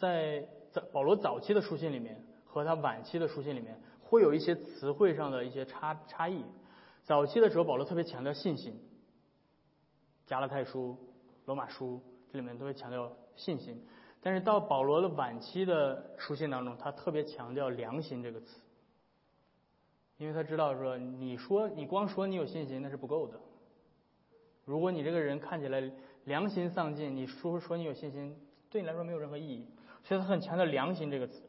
[0.00, 6.42] 在在保罗早期的书信里面和他晚期的书信里面会有一些词汇上的一些差差异。
[7.04, 8.80] 早期的时候，保罗特别强调信心，
[10.26, 10.96] 加拉太书、
[11.44, 12.00] 罗马书
[12.32, 13.84] 这里面都会强调信心，
[14.20, 18.60] 但是到保罗的晚期的书信当中，他特别强调良心这个词。
[20.18, 23.40] 因为他知道说，你说你光说你有信心那是不够的。
[24.64, 25.90] 如果你这个人看起来
[26.24, 28.36] 良心丧尽，你说说你有信心，
[28.68, 29.66] 对你来说没有任何意义。
[30.04, 31.42] 所以他很强调良心这个词。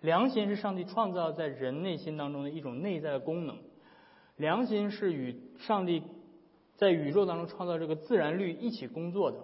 [0.00, 3.58] 良心是上帝创造在人内心当中的一种内在的功能。
[4.36, 6.02] 良心是与上帝
[6.76, 9.38] 在宇宙当中创造这个自然律一起工作的。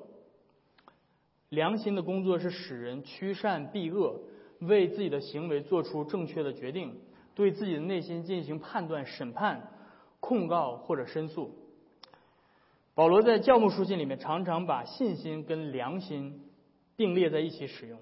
[1.49, 4.21] 良心的工作是使人驱善避恶，
[4.61, 7.01] 为自己的行为做出正确的决定，
[7.35, 9.73] 对自己的内心进行判断、审判、
[10.21, 11.57] 控告或者申诉。
[12.95, 16.43] 保罗在教牧书信里面常常把信心跟良心
[16.97, 17.99] 并列在一起使用，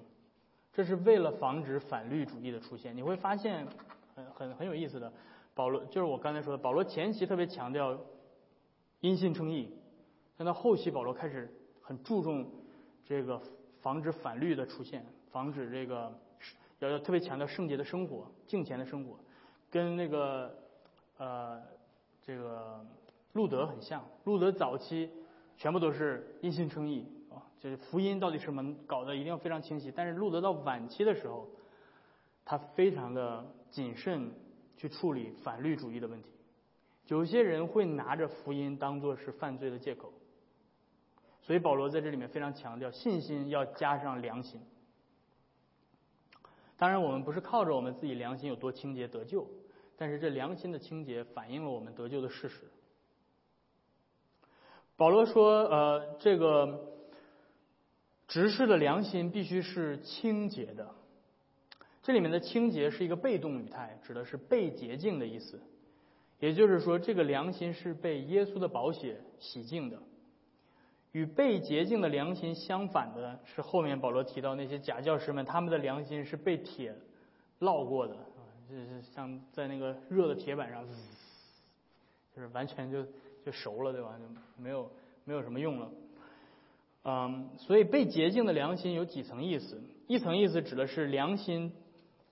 [0.73, 2.95] 这是为了防止反律主义的出现。
[2.95, 3.67] 你会发现
[4.15, 5.11] 很很很有意思的，
[5.53, 7.97] 保罗就是我刚才说的，保罗前期特别强调
[8.99, 9.73] 因信称义，
[10.37, 11.51] 但到后期保罗开始
[11.81, 12.49] 很注重
[13.05, 13.41] 这个
[13.81, 16.13] 防止反律的出现，防止这个
[16.79, 19.17] 要要特别强调圣洁的生活、敬虔的生活，
[19.69, 20.55] 跟那个
[21.17, 21.61] 呃
[22.21, 22.85] 这个。
[23.33, 25.07] 路德很像，路德早期
[25.55, 27.05] 全部都是因信称义，
[27.59, 29.91] 就是福音到底什么搞得一定要非常清晰。
[29.95, 31.47] 但是路德到晚期的时候，
[32.45, 34.31] 他非常的谨慎
[34.77, 36.29] 去处理反律主义的问题。
[37.07, 40.13] 有些人会拿着福音当做是犯罪的借口，
[41.41, 44.61] 所以保罗在这里面非常强调信心要加上良心。
[46.77, 49.45] 当然，我们不是靠着我们自己良心有多清洁得救，
[49.97, 52.71] 但是这良心的清洁反映了我们得救的事实。
[54.95, 56.98] 保罗说：“呃，这个
[58.29, 60.95] 执事的良心必须是清洁的。
[62.01, 65.59] 这里面的清洁是一个被动语态，指的是被洁净的意思。
[66.39, 70.01] 也就是说，这个良心是被耶稣的宝血洗净的。
[71.11, 76.95] 与被洁净的良心相反的是，后面保罗提到那些假教师们，他们的良心是被铁
[77.59, 78.39] 烙过的啊，
[78.69, 80.87] 就是像在那个热的铁板上，
[82.33, 83.05] 就是完全就。”
[83.41, 84.19] 就熟了，对吧？
[84.19, 84.91] 就没有
[85.23, 85.89] 没有什么用了。
[87.03, 89.81] 嗯，所以被洁净的良心有几层意思？
[90.07, 91.71] 一层意思指的是良心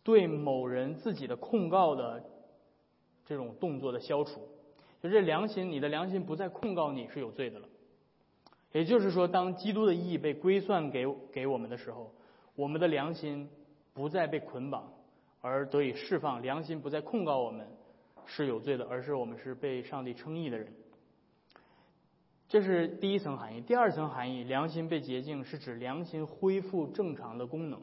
[0.03, 2.23] 对某人自己的控告的
[3.25, 4.47] 这种动作的消除，
[5.01, 7.67] 就这良心，你的良心不再控告你是有罪的了。
[8.73, 12.13] 也就是说，当基督的意义被归算给给我们的时候，
[12.55, 13.49] 我们的良心
[13.93, 14.91] 不再被捆绑，
[15.41, 17.65] 而得以释放，良心不再控告我们
[18.25, 20.71] 是有罪的，而是我们是被上帝称义的人。
[22.47, 23.61] 这是第一层含义。
[23.61, 27.81] 第二层含义，良心被洁净，是指良心恢复正常的功能。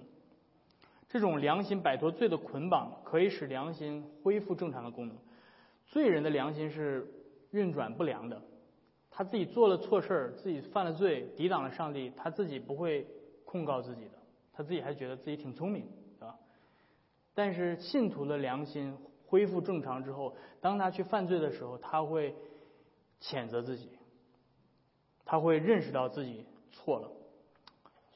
[1.08, 5.16] 这种良心摆脱罪的捆绑，可以使良心恢复正常的功能。
[5.86, 7.06] 罪人的良心是
[7.50, 8.42] 运转不良的，
[9.10, 13.06] 他自己做了错事儿，自己犯了罪，抵挡了上帝，他自己不会
[13.44, 14.12] 控告自己的，
[14.52, 15.86] 他自己还觉得自己挺聪明，
[16.18, 16.36] 对吧？
[17.34, 18.96] 但是信徒的良心
[19.26, 22.34] 恢复正常之后，当他去犯罪的时候，他会
[23.20, 23.90] 谴责自己。
[25.24, 27.10] 他会认识到自己错了，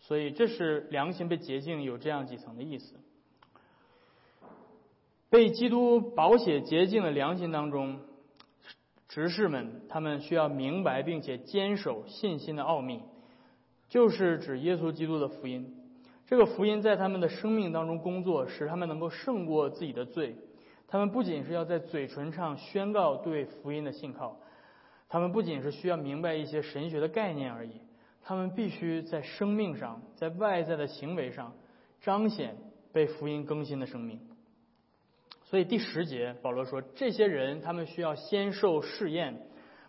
[0.01, 2.94] 所以这是良心被洁净有这样几层的意思。
[5.31, 8.01] 被基督宝血洁净的良心当中，
[9.09, 13.03] 执事们他们需要明白并且坚守信心的奥秘，
[13.88, 15.75] 就是指耶稣基督的福音。
[16.27, 20.37] 这个福音在他们的生命当中工作，使他们能够胜过自己的罪。
[20.87, 24.38] 他们不仅是要在嘴唇上宣告对福音的信靠。
[25.09, 27.81] 他们不仅是需要明白一些神学的概念而已，
[28.23, 31.55] 他们必须在生命上，在外在的行为上
[32.01, 32.57] 彰显
[32.92, 34.21] 被福音更新的生命。
[35.44, 39.47] 所以第十节保罗说，这些人他们需要先受试验，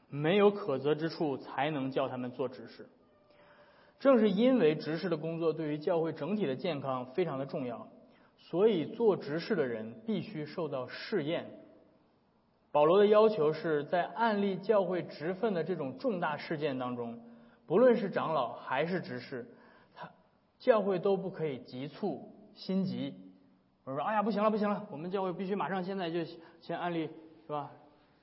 [0.10, 2.88] 没有可责之处，才能叫他们做执事。
[4.00, 7.90] 正是因为执事的工作对于教会整体的健康非常的重要，
[8.38, 11.59] 所以做执事的人必须受到试验。
[12.72, 17.20] 保罗的要求是在案例教会职分的这种重大事件当中，
[17.66, 19.48] 不论是长老还是执事，
[19.96, 20.10] 他
[20.60, 23.16] 教会都不可以急促心急。
[23.84, 26.24] 我说：“哎呀，不行了，不行了，我们教会必须马上现在就
[26.62, 27.10] 先案例
[27.48, 27.72] 是吧？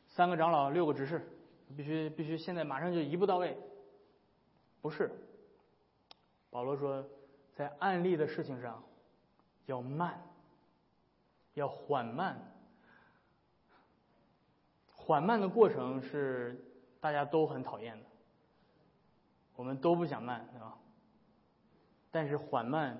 [0.07, 1.29] 三个长老，六个执事，
[1.77, 3.57] 必须必须现在马上就一步到位。”
[4.81, 5.11] 不是，
[6.51, 7.05] 保罗说，
[7.53, 8.81] 在案例的事情上
[9.67, 10.23] 要慢，
[11.55, 12.41] 要缓慢。
[15.07, 16.61] 缓慢的过程是
[17.01, 18.05] 大家都很讨厌的，
[19.55, 20.77] 我们都不想慢，对吧？
[22.11, 22.99] 但是缓慢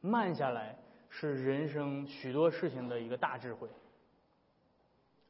[0.00, 0.76] 慢下来
[1.08, 3.68] 是人生许多事情的一个大智慧，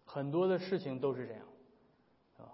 [0.06, 1.42] 很多的事情都是这样，
[2.38, 2.48] 啊，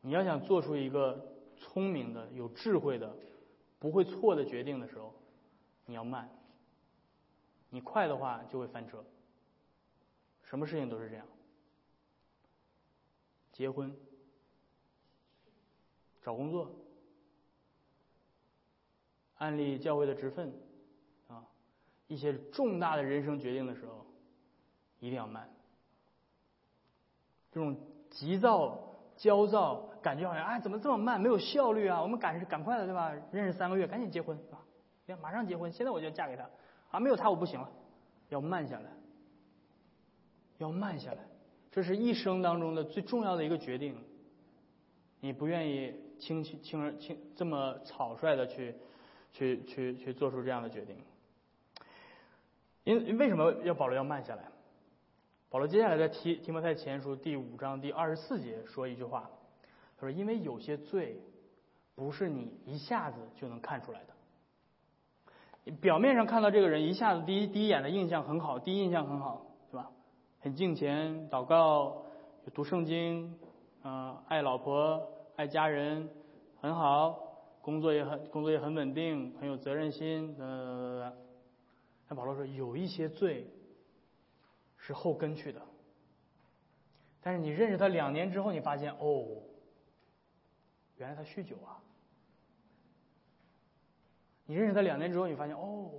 [0.00, 1.22] 你要想做出一个
[1.58, 3.14] 聪明的、有智慧的、
[3.78, 5.14] 不会错的决定的时候，
[5.84, 6.30] 你要慢，
[7.68, 9.04] 你快的话就会翻车，
[10.44, 11.26] 什么事情都是这样。
[13.52, 13.94] 结婚、
[16.22, 16.74] 找工作、
[19.36, 20.52] 安利教会的职分
[21.28, 21.44] 啊，
[22.08, 24.06] 一些重大的人生决定的时候，
[25.00, 25.48] 一定要慢。
[27.50, 27.76] 这种
[28.08, 32.00] 急躁、焦躁，感觉好像哎，怎么这么慢，没有效率啊？
[32.00, 33.12] 我们赶赶快的，对吧？
[33.30, 34.64] 认识三个月，赶紧结婚，啊？
[35.06, 36.48] 要马上结婚，现在我就嫁给他
[36.90, 37.70] 啊，没有他我不行了，
[38.30, 38.90] 要慢下来，
[40.58, 41.18] 要慢下来，
[41.72, 43.96] 这是一生当中的最重要的一个决定。
[45.18, 48.74] 你不愿意轻轻轻而轻这么草率的去
[49.32, 50.96] 去去去做出这样的决定。
[52.84, 54.44] 因为什么要保罗要慢下来？
[55.48, 59.30] 保罗接下来在提提摩太前书第五章第二十四节说一句话，
[59.96, 61.20] 他说：“因为有些罪
[61.94, 65.72] 不是你一下子就能看出来的。
[65.80, 69.46] 表面上看到这个人一下子第一第一眼的印象很好，第一印象很好，
[70.42, 72.04] 很敬虔、祷告、
[72.52, 73.38] 读圣经，
[73.82, 76.08] 啊，爱老婆、爱家人，
[76.60, 77.12] 很好，
[77.62, 81.12] 工作也很工作也很稳定，很有责任心，呃。”
[82.08, 83.46] 那保罗说，有一些罪
[84.76, 85.62] 是后跟去的，
[87.22, 89.24] 但是你认识他两年之后，你发现哦，
[90.96, 91.80] 原来他酗酒啊！
[94.44, 95.92] 你认识他两年之后，你发现哦，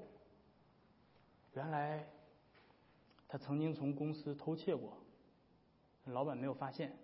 [1.53, 2.05] 原来
[3.33, 4.95] 他曾经从公司偷窃过，
[6.05, 6.95] 老板没有发现。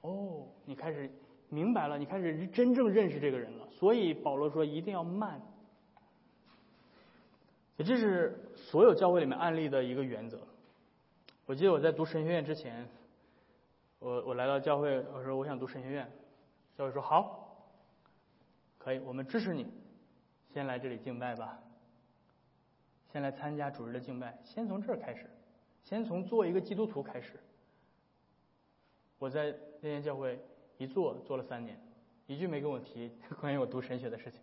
[0.00, 1.10] 哦，你开始
[1.50, 3.68] 明白了，你开始真正认识这个人了。
[3.68, 5.38] 所以保罗说，一定要慢。
[7.76, 10.40] 这是所有教会里面案例的一个原则。
[11.44, 12.88] 我记得我在读神学院之前，
[13.98, 16.10] 我我来到教会，我说我想读神学院，
[16.78, 17.62] 教会说好，
[18.78, 19.66] 可以，我们支持你，
[20.54, 21.60] 先来这里敬拜吧，
[23.12, 25.28] 先来参加主日的敬拜，先从这儿开始，
[25.82, 27.34] 先从做一个基督徒开始。
[29.18, 30.38] 我在那间教会
[30.76, 31.80] 一做做了三年，
[32.26, 34.40] 一句没跟我提 关于我读神学的事情，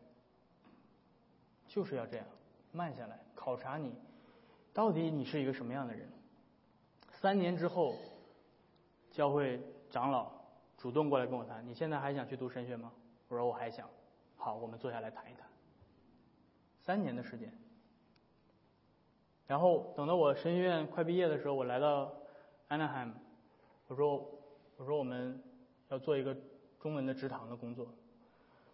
[1.67, 2.25] 就是要这样。
[2.71, 3.93] 慢下来，考察你，
[4.73, 6.09] 到底你是一个什么样的人？
[7.13, 7.95] 三年之后，
[9.11, 10.29] 教会长老
[10.77, 12.91] 主动过来跟我谈，你现在还想去读神学吗？
[13.29, 13.89] 我说我还想。
[14.35, 15.47] 好，我们坐下来谈一谈。
[16.81, 17.51] 三年的时间，
[19.47, 22.11] 然后等到我神学院快毕业的时候，我来到
[22.69, 23.11] Anaheim，
[23.87, 24.17] 我说
[24.77, 25.41] 我说我们
[25.89, 26.35] 要做一个
[26.79, 27.87] 中文的职堂的工作。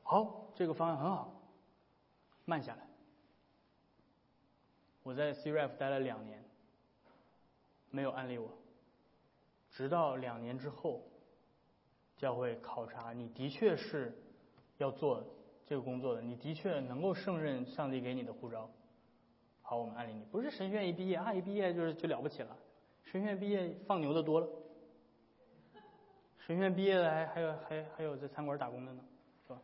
[0.03, 1.33] 好，这个方案很好，
[2.45, 2.87] 慢下来。
[5.03, 6.43] 我在 CRF 待了两年，
[7.89, 8.49] 没有安利我，
[9.71, 11.03] 直到两年之后，
[12.15, 14.17] 教会考察你的确是
[14.77, 15.23] 要做
[15.65, 18.69] 这个工作的，你的确能够胜任上帝给你的呼召。
[19.71, 22.57] 好，我们安利你，不是神学院一毕业啊，一毕业就是就了不起了，
[23.05, 24.47] 神学院毕业放牛的多了，
[26.39, 29.01] 神学院毕业的还还有还还有在餐馆打工的呢，
[29.47, 29.61] 是吧？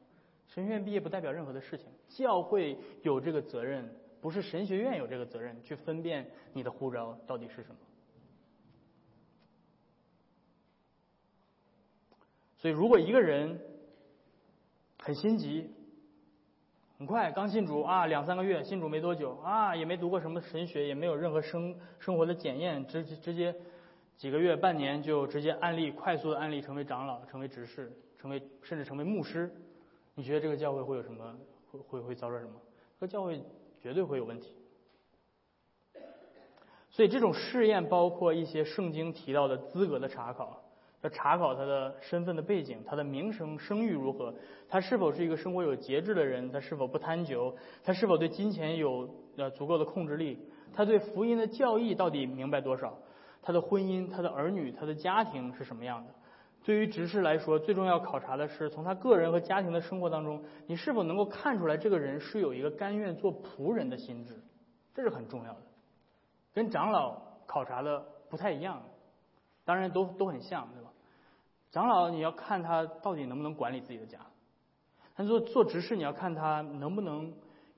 [0.47, 3.93] 神学院毕业不代表任何的事情，教会有这个责任。
[4.21, 7.75] 不是神学院有这个责任去分辨你的护照到底是什么，
[12.55, 13.59] 所以如果一个人
[14.99, 15.69] 很心急，
[16.97, 23.55] 很快刚信主啊，两三个月信主没多久啊，也没读过什么神学，也没有任何生生活的检验，直直接
[24.15, 29.51] 几个月半年就直接案例快速的案例成为长老，成为执事，成为甚至成为牧师，
[30.15, 31.35] 你觉得这个教会会有什么
[31.71, 32.53] 会会会遭受什么？
[32.99, 33.41] 这个教会。
[33.79, 34.55] 绝对会有问题，
[36.89, 40.59] 所以这种试验包括一些圣经提到的资格的查考，
[41.01, 44.33] 要查考他的身份的背景，他的名声声誉如何，
[44.67, 50.39] 他是否是一个生活有节制的人，他是否不贪酒，他是否对金钱有呃足够的控制力，
[50.73, 52.97] 他对福音的教义到底明白多少，
[53.41, 56.11] 他的婚姻、他的儿女、他的家庭是什么样的。
[56.63, 64.33] 对于执事来说，最重要考察的是从他个人和家庭的生活当中，你是否能够看出来这个人是有一个甘愿做仆人的心智，
[64.93, 65.61] 这是很重要的。
[66.53, 68.81] 跟长老考察的不太一样，
[69.63, 70.86] 当然都都很像，对吧？
[71.77, 74.19] 长老你要看他到底能不能管理自己的家，
[75.15, 77.31] 他做做执事你要看他能不能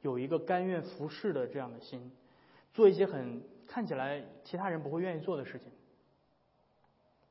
[0.04, 2.10] 有一个甘愿服侍的这样的心，
[2.74, 5.70] 做一些很看起来其他人不会愿意做的事情，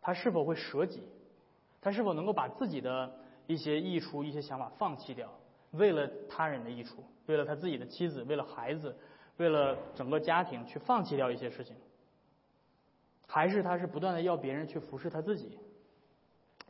[0.03, 1.03] 他是否会舍己？
[1.81, 5.33] 他是否能够把自己的一些益处、一些想法放弃掉，
[5.71, 8.95] 为了他人的益处，为了他自己的妻子，为了孩子，
[9.39, 11.75] 为了整个家庭去放弃掉一些事情？
[13.27, 15.59] 还是他是不断的要别人去服侍他自己？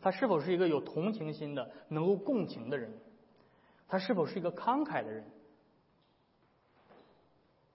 [0.01, 2.93] 他是否是一个有同情心的、能够共情的人？
[3.89, 5.25] 他是否是一个慷慨的人？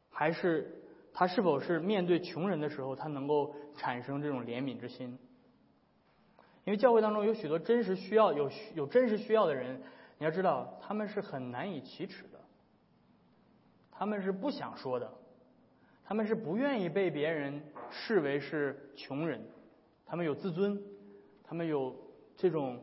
[0.10, 5.18] 还是他是否是面对穷人的时候，他能够产生这种怜悯之心？
[6.66, 9.82] 因为教会当中有许多真实需要、有有真实需要的人，
[10.18, 12.40] 你要知道他们是很难以启齿的，
[13.92, 15.12] 他们是不想说的，
[16.06, 19.46] 他们是不愿意被别人视为是穷人，
[20.06, 20.82] 他们有自尊，
[21.44, 21.94] 他们有
[22.38, 22.80] 这种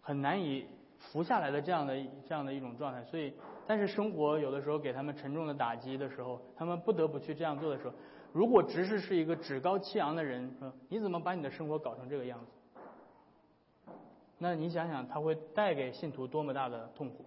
[0.00, 0.66] 很难以
[0.98, 1.94] 服下来的这样的
[2.26, 3.32] 这样的一种状态，所以
[3.66, 7.94] 但是生活有的时候给他们沉重的打击的时候，他们不得不去这样做的时候，
[8.32, 10.50] 如果执事是一个趾高气扬的人，
[10.88, 13.92] 你怎么把你的生活搞成这个样子？
[14.38, 17.24] 那你想想，他会带给信徒多么大的痛苦？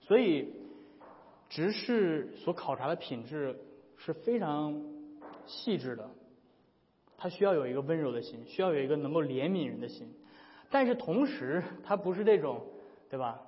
[0.00, 0.52] 所以，
[1.48, 3.56] 执事所考察的品质
[3.96, 4.82] 是非常
[5.46, 6.10] 细致的，
[7.16, 10.12] 他需要有一个温柔的心，需要有一个能够怜悯人的心，
[10.74, 12.60] 但是同时，他不是这种，
[13.08, 13.40] 对吧？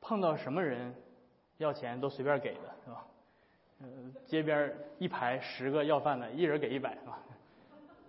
[0.00, 0.94] 碰到什么人
[1.58, 3.06] 要钱都随便给的，是吧？
[3.80, 7.18] 嗯，街边一排十个要饭的，一人给一百，是吧？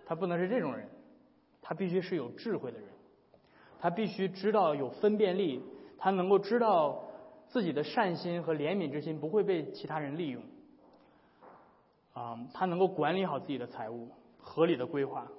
[0.06, 0.88] 他不能是这种人，
[1.60, 2.88] 他必须是有智慧的人，
[3.78, 5.62] 他必须知道有分辨力，
[5.98, 7.04] 他能够知道
[7.48, 10.42] 自己的善心和怜悯之心不会被其他人利用，
[12.14, 15.30] 啊，他能够管理好自己的财务，合理的规划，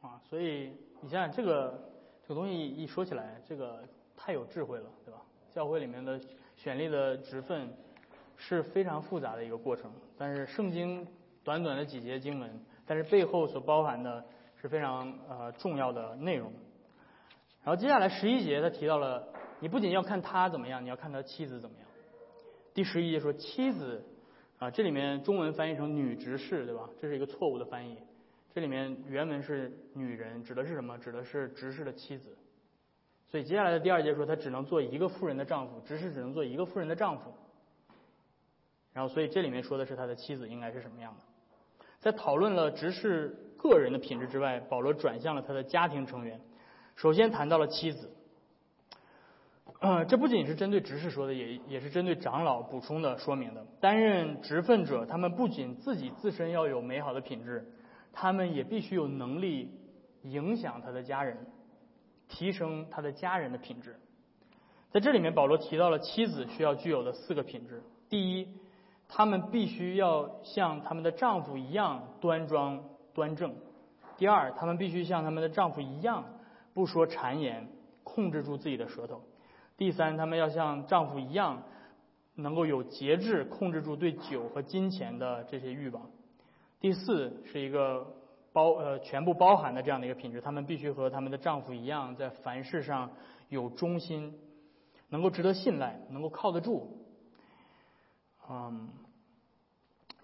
[0.00, 0.72] 啊，所以
[1.02, 1.78] 你想想这个
[2.22, 3.82] 这个东西一说起来，这个
[4.16, 5.20] 太有智慧了，对吧？
[5.50, 6.18] 教会里面的
[6.56, 7.68] 选立的职分。
[8.44, 11.06] 是非常复杂的一个过程，但是圣经
[11.44, 14.24] 短短的几节经文，但是背后所包含的
[14.60, 16.50] 是非常呃重要的内容。
[17.62, 19.28] 然后接下来十一节他提到了，
[19.60, 21.86] 你不仅要看他怎么样，你要看他妻子怎么样。
[22.74, 24.04] 第十一节说妻子
[24.58, 26.88] 啊，这里面中文翻译成女执事，对吧？
[27.00, 27.96] 这是一个错误的翻译。
[28.54, 30.98] 这里面原文是女人，指的是什么？
[30.98, 32.36] 指的是执事的妻子。
[33.28, 37.32] 所以接下来的第二节说，他只能做一个妇人的丈夫，执事只能做一个妇人的丈夫。
[38.92, 41.84] 然后，所以这里面说的是他的妻子应该是什么样的？
[41.98, 46.38] 在讨论了执事个人的品质之外，保罗转向了他的家庭成员。
[46.94, 48.10] 首先谈到了妻子，
[49.80, 53.64] 呃，这不仅是针对执事说的，也也是针对长老补充的说明的。
[53.80, 57.66] 担任职分者，他们不仅自己自身要有美好的品质，
[58.12, 59.70] 他们也必须有能力
[60.22, 61.36] 影响他的家人，
[62.28, 63.98] 提升他的家人的品质。
[64.90, 68.48] 在这里面，保罗提到了妻子需要具有的四个品质：第一，
[69.08, 72.84] 他们必须要像他们的丈夫一样端庄
[73.14, 73.54] 端正。
[74.18, 76.24] 第二，他们必须像他们的丈夫一样
[76.74, 77.66] 不说谗言，
[78.04, 79.22] 控制住自己的舌头。
[79.78, 81.62] 第三，他们要像丈夫一样
[82.34, 86.10] 能够有节制，控制住对酒和金钱的这些欲望。
[86.82, 88.04] 第四，是一个
[88.52, 93.08] 包呃全部包含的这样的一个品质，他们必须和他们的丈夫一样，在凡事上
[93.48, 94.36] 有忠心，
[95.08, 97.06] 能够值得信赖，能够靠得住。
[98.50, 98.88] 嗯，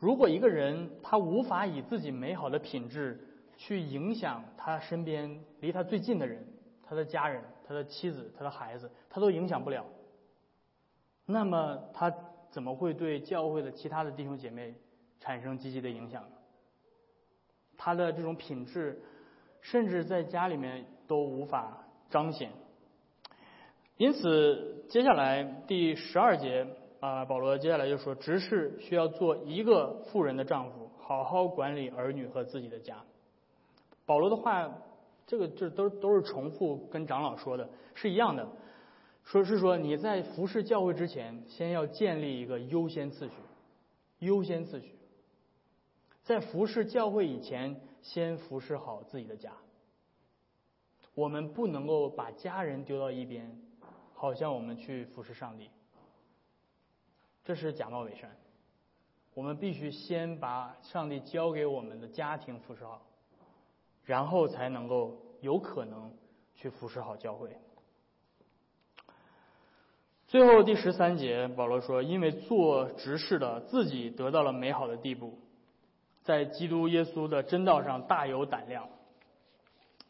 [0.01, 3.25] 如果一个人他无法以自己美好的品质
[3.57, 6.45] 去影响他身边离他最近的人，
[6.83, 9.87] 他的家人、他的妻子、他的孩子，他都影响不了，
[11.25, 12.13] 那么他
[12.51, 14.75] 怎么会对教会的其他的弟兄姐妹
[15.21, 16.25] 产生积极的影响？
[17.79, 19.01] 他的这种品质，
[19.63, 22.51] 甚至在家里面都无法彰显。
[23.97, 26.67] 因此，接下来第十二节。
[27.01, 32.97] 啊，保罗接下来就说，执事需要做一个妇人的丈夫，好好管理儿女和自己的家。
[34.05, 34.69] 保罗的话，
[35.25, 38.49] 这个这都都是重复跟长老说的，是一样的。
[39.23, 43.35] 说是说你在服侍教会之前，先要建立一个优先次序，
[44.19, 44.98] 优先次序。
[46.29, 49.51] 在服侍教会以前，先服侍好自己的家。
[51.15, 53.59] 我们不能够把家人丢到一边，
[54.13, 55.71] 好像我们去服侍上帝。
[57.45, 58.37] 这是假冒伪善，
[59.33, 63.01] 我们必须先把上帝交给我们的家庭服侍好，
[64.05, 66.15] 然后才能够有可能
[66.55, 67.57] 去服侍好教会。
[70.27, 75.39] 最后第十三节，保罗说：“因为做执事的自己得到了美好的地步，
[76.29, 78.87] 在基督耶稣的真道上大有胆量。”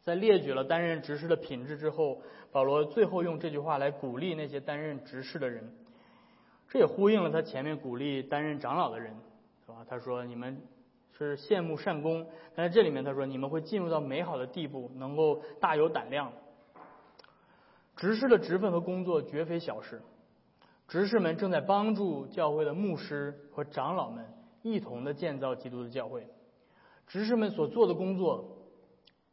[0.02, 5.72] 在列举了担任执事的品质之后，保罗最后用这句话来鼓励那些担任执事的人。
[6.68, 9.14] 这也呼应了他前面鼓励担任长老的人，
[9.64, 9.86] 是吧？
[9.88, 10.60] 他说：“你们
[11.16, 16.32] 是羡慕善功，但是这里面他说你们会进入到美好的地步，能够大有胆量。
[17.96, 20.02] 执事的职分和工作绝非小事，
[20.88, 24.24] 执事们正在帮助教会的牧师和长老们
[24.70, 26.26] 一同的建造基督的教会。
[27.06, 28.58] 执事们所做的工作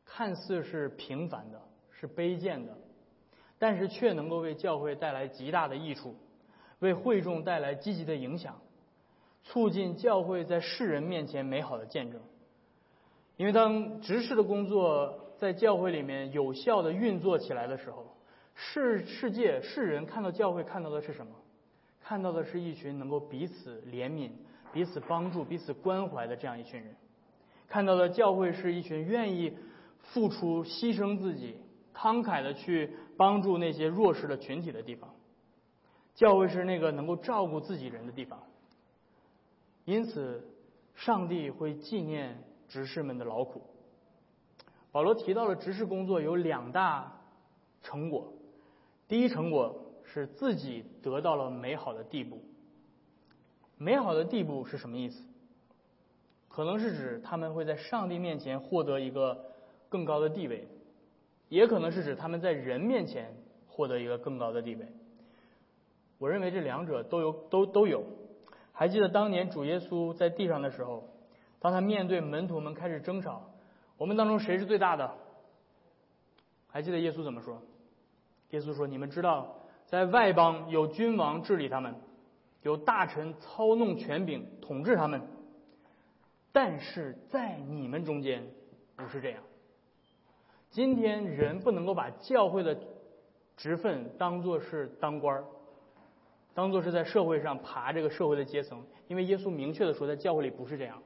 [0.05, 1.61] 看似是平凡的，
[1.91, 2.77] 是卑贱的，
[3.59, 6.15] 但是却能够为教会带来极大的益处。”
[6.79, 8.59] 为会众带来积极的影响，
[9.45, 12.21] 促进教会在世人面前美好的见证。
[13.38, 18.17] 因为当执事的工作在教会里面有效的运作起来的时候，
[18.53, 21.33] 世世界世人看到教会看到的是什么？
[22.01, 24.31] 看到的是一群能够彼此怜悯、
[24.76, 26.93] 彼此帮助、彼此关怀的这样一群人，
[27.65, 29.57] 看到的教会是一群愿意
[29.99, 31.55] 付出、牺牲自己、
[31.93, 35.09] 慷慨的去帮助那些弱势的群体的地方。
[36.13, 38.43] 教会是那个能够照顾自己人的地方。
[39.86, 40.43] 因此，
[40.93, 43.61] 上帝会纪念执事们的劳苦。
[44.91, 47.21] 保罗提到了执事工作有两大
[47.82, 48.34] 成果，
[49.07, 49.73] 第一成果
[50.03, 52.41] 是自己得到了美好的地步。
[53.78, 55.21] 美好的地步是什么意思？
[56.47, 59.45] 可能是指他们会在上帝面前获得一个
[59.89, 60.67] 更高的地位，
[61.49, 63.36] 也可能是指他们在人面前
[63.67, 64.88] 获得一个更高的地位。
[66.17, 68.05] 我认为这两者都有，都都有。
[68.71, 71.09] 还记得当年主耶稣在地上的时候，
[71.59, 73.49] 当他面对门徒们开始争吵，
[73.97, 75.13] 我们当中谁是最大的？
[76.67, 77.61] 还记得耶稣怎么说？
[78.51, 79.57] 耶稣说：“你们知道，
[79.88, 81.95] 在外邦有君王治理他们。”
[82.66, 85.22] 有大臣操弄权柄统治他们，
[86.51, 88.43] 但是在你们中间
[88.95, 89.43] 不是这样。
[90.72, 92.76] 今天人不能够把教会的
[93.55, 95.45] 职分当做是当官儿，
[96.55, 101.03] 当做是在社会上爬这个社会的阶层，因为耶稣明确的说，在教会里不是这样。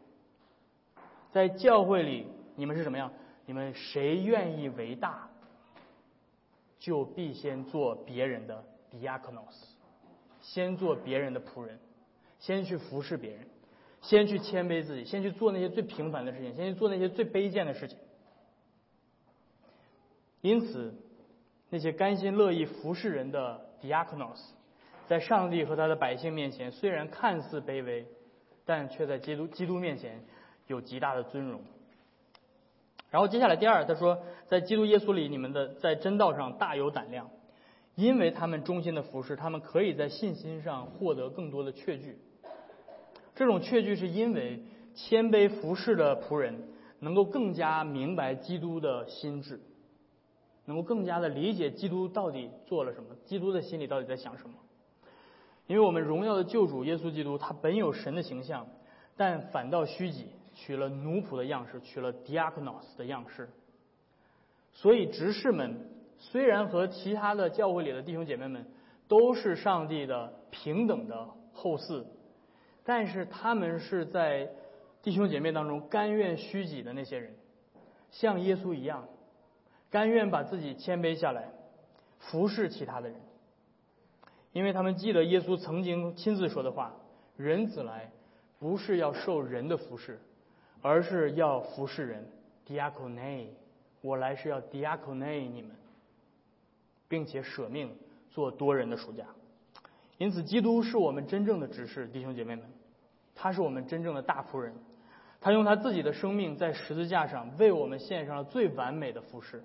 [1.29, 3.11] 在教会里，你们是什么样？
[3.45, 5.29] 你们谁愿意为大，
[6.79, 9.75] 就必先做别人的 diakonos。
[10.41, 11.79] 先做别人的仆人，
[12.39, 13.47] 先去服侍别人，
[14.01, 17.97] 先去谦卑自己，先去做那些最平凡的事情，先去做那些最卑贱的事情。
[20.41, 20.93] 因此，
[21.69, 24.39] 那些甘心乐意服侍人的 diakonos，
[25.07, 28.05] 在上帝和他的百姓面前，虽然看似卑微，
[28.65, 30.23] 但却在基督基督面前
[30.67, 31.61] 有极大的尊荣。
[33.11, 37.29] 然后接下来第二，他说，在基督耶稣里，你们的在真道上大有胆量。
[37.99, 42.17] 因为他们忠心的服侍，他们可以在信心上获得更多的确据。
[43.35, 44.63] 这种确据是因为
[44.95, 46.69] 谦卑服侍的仆人
[46.99, 49.59] 能够更加明白基督的心智，
[50.63, 54.55] 能够更加的理解基督到底做了什么，基督的心里到底在想什么。
[55.67, 58.65] 因为我们荣耀的救主耶稣基督，他本有神的形象，
[59.17, 63.49] 但反倒虚己，取了奴仆的样式，取了 diakonos 的样式。
[64.71, 65.98] 所以执事们。
[66.19, 68.65] 虽然和其他的教会里的弟兄姐妹们
[69.07, 72.03] 都是上帝的平等的后嗣，
[72.83, 74.49] 但是他们是在
[75.01, 77.33] 弟兄姐妹当中甘愿虚己的那些人，
[78.11, 79.07] 像耶稣一样，
[79.89, 81.49] 甘愿把自己谦卑下来，
[82.19, 83.17] 服侍其他的人，
[84.51, 86.93] 因为他们记得耶稣曾经亲自说的话
[87.37, 88.11] ：“人子来
[88.59, 90.19] 不是要受人的服侍，
[90.81, 92.27] 而是要服侍人。”
[92.67, 93.47] ”diakone，
[94.01, 95.71] 我来是要 diakone 你们。
[97.09, 97.91] 并且舍命
[98.29, 99.25] 做多人的暑假，
[100.19, 102.63] 因此基督是我们真正的执事，弟兄姐妹们，
[103.33, 104.75] 他是我们真正的大仆人，
[105.41, 109.63] 他用他自己的生命在十字架上为我们献上了最完美的服饰，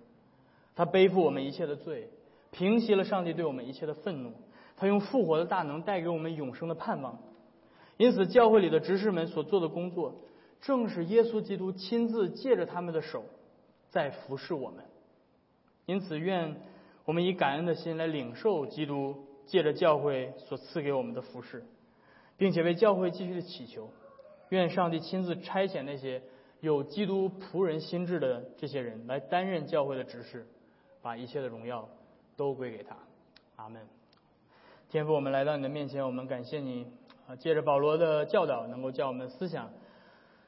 [0.75, 2.09] 他背负我们一切的罪，
[2.51, 4.33] 平息了上帝对我们一切的愤怒，
[4.79, 7.19] 他用复活的大能带给我们永生的盼望，
[7.99, 10.15] 因此教会里的执事们所做的工作，
[10.63, 13.23] 正是耶稣基督亲自借着他们的手
[13.91, 14.83] 在服侍我们，
[15.85, 16.57] 因此愿。
[17.05, 21.63] 我们以感恩的心来领受基督借着教会所赐给我们的服饰，
[22.37, 23.91] 并且为教会继续的祈求，
[24.49, 26.23] 愿上帝亲自差遣那些
[26.61, 30.47] 有基督仆人心智的这些人来担任教会的执事，
[31.03, 31.89] 把一切的荣耀
[32.37, 32.97] 都归给他。
[33.57, 33.87] 阿门。
[34.89, 36.87] 天父，我们来到你的面前，我们感谢你
[37.27, 39.71] 啊，借着保罗的教导，能够叫我们的思想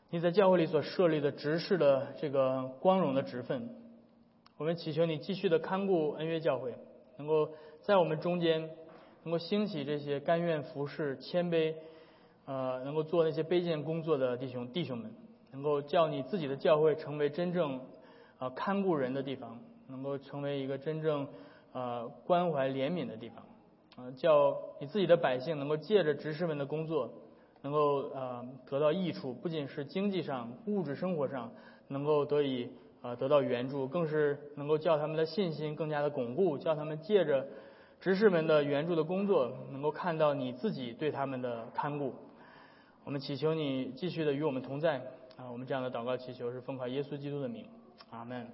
[0.09, 3.69] 你在教会里所设立的执事的这个光荣的职分。
[4.59, 6.75] 我们祈求你继续的看顾恩约教会，
[7.19, 7.51] 能够
[7.83, 8.71] 在我们中间，
[9.23, 11.75] 能够兴起这些甘愿服侍、谦卑，
[12.47, 15.13] 呃，能够做那些卑贱工作的弟兄弟兄们，
[15.53, 17.79] 能够叫你自己的教会成为真正
[18.39, 21.29] 啊看顾人的地方，能够成为一个真正
[21.73, 27.13] 呃关怀怜悯的地方，啊，叫你自己的百姓能够借着执事们的工作，
[27.61, 31.53] 能够呃得到益处，不仅是经济上、物质生活上
[31.89, 32.71] 能够得以。
[33.07, 37.47] 啊，得到援助，更是能够叫他们的信心更加的巩固，叫他们借着
[38.01, 42.13] 执事们的援助的工作，能够看到你自己对他们的看顾。
[43.05, 44.97] 我们祈求你继续的与我们同在
[45.37, 45.47] 啊！
[45.53, 47.65] 我们这样的祷告祈求是奉靠耶稣基督的名，
[48.11, 48.45] 阿门。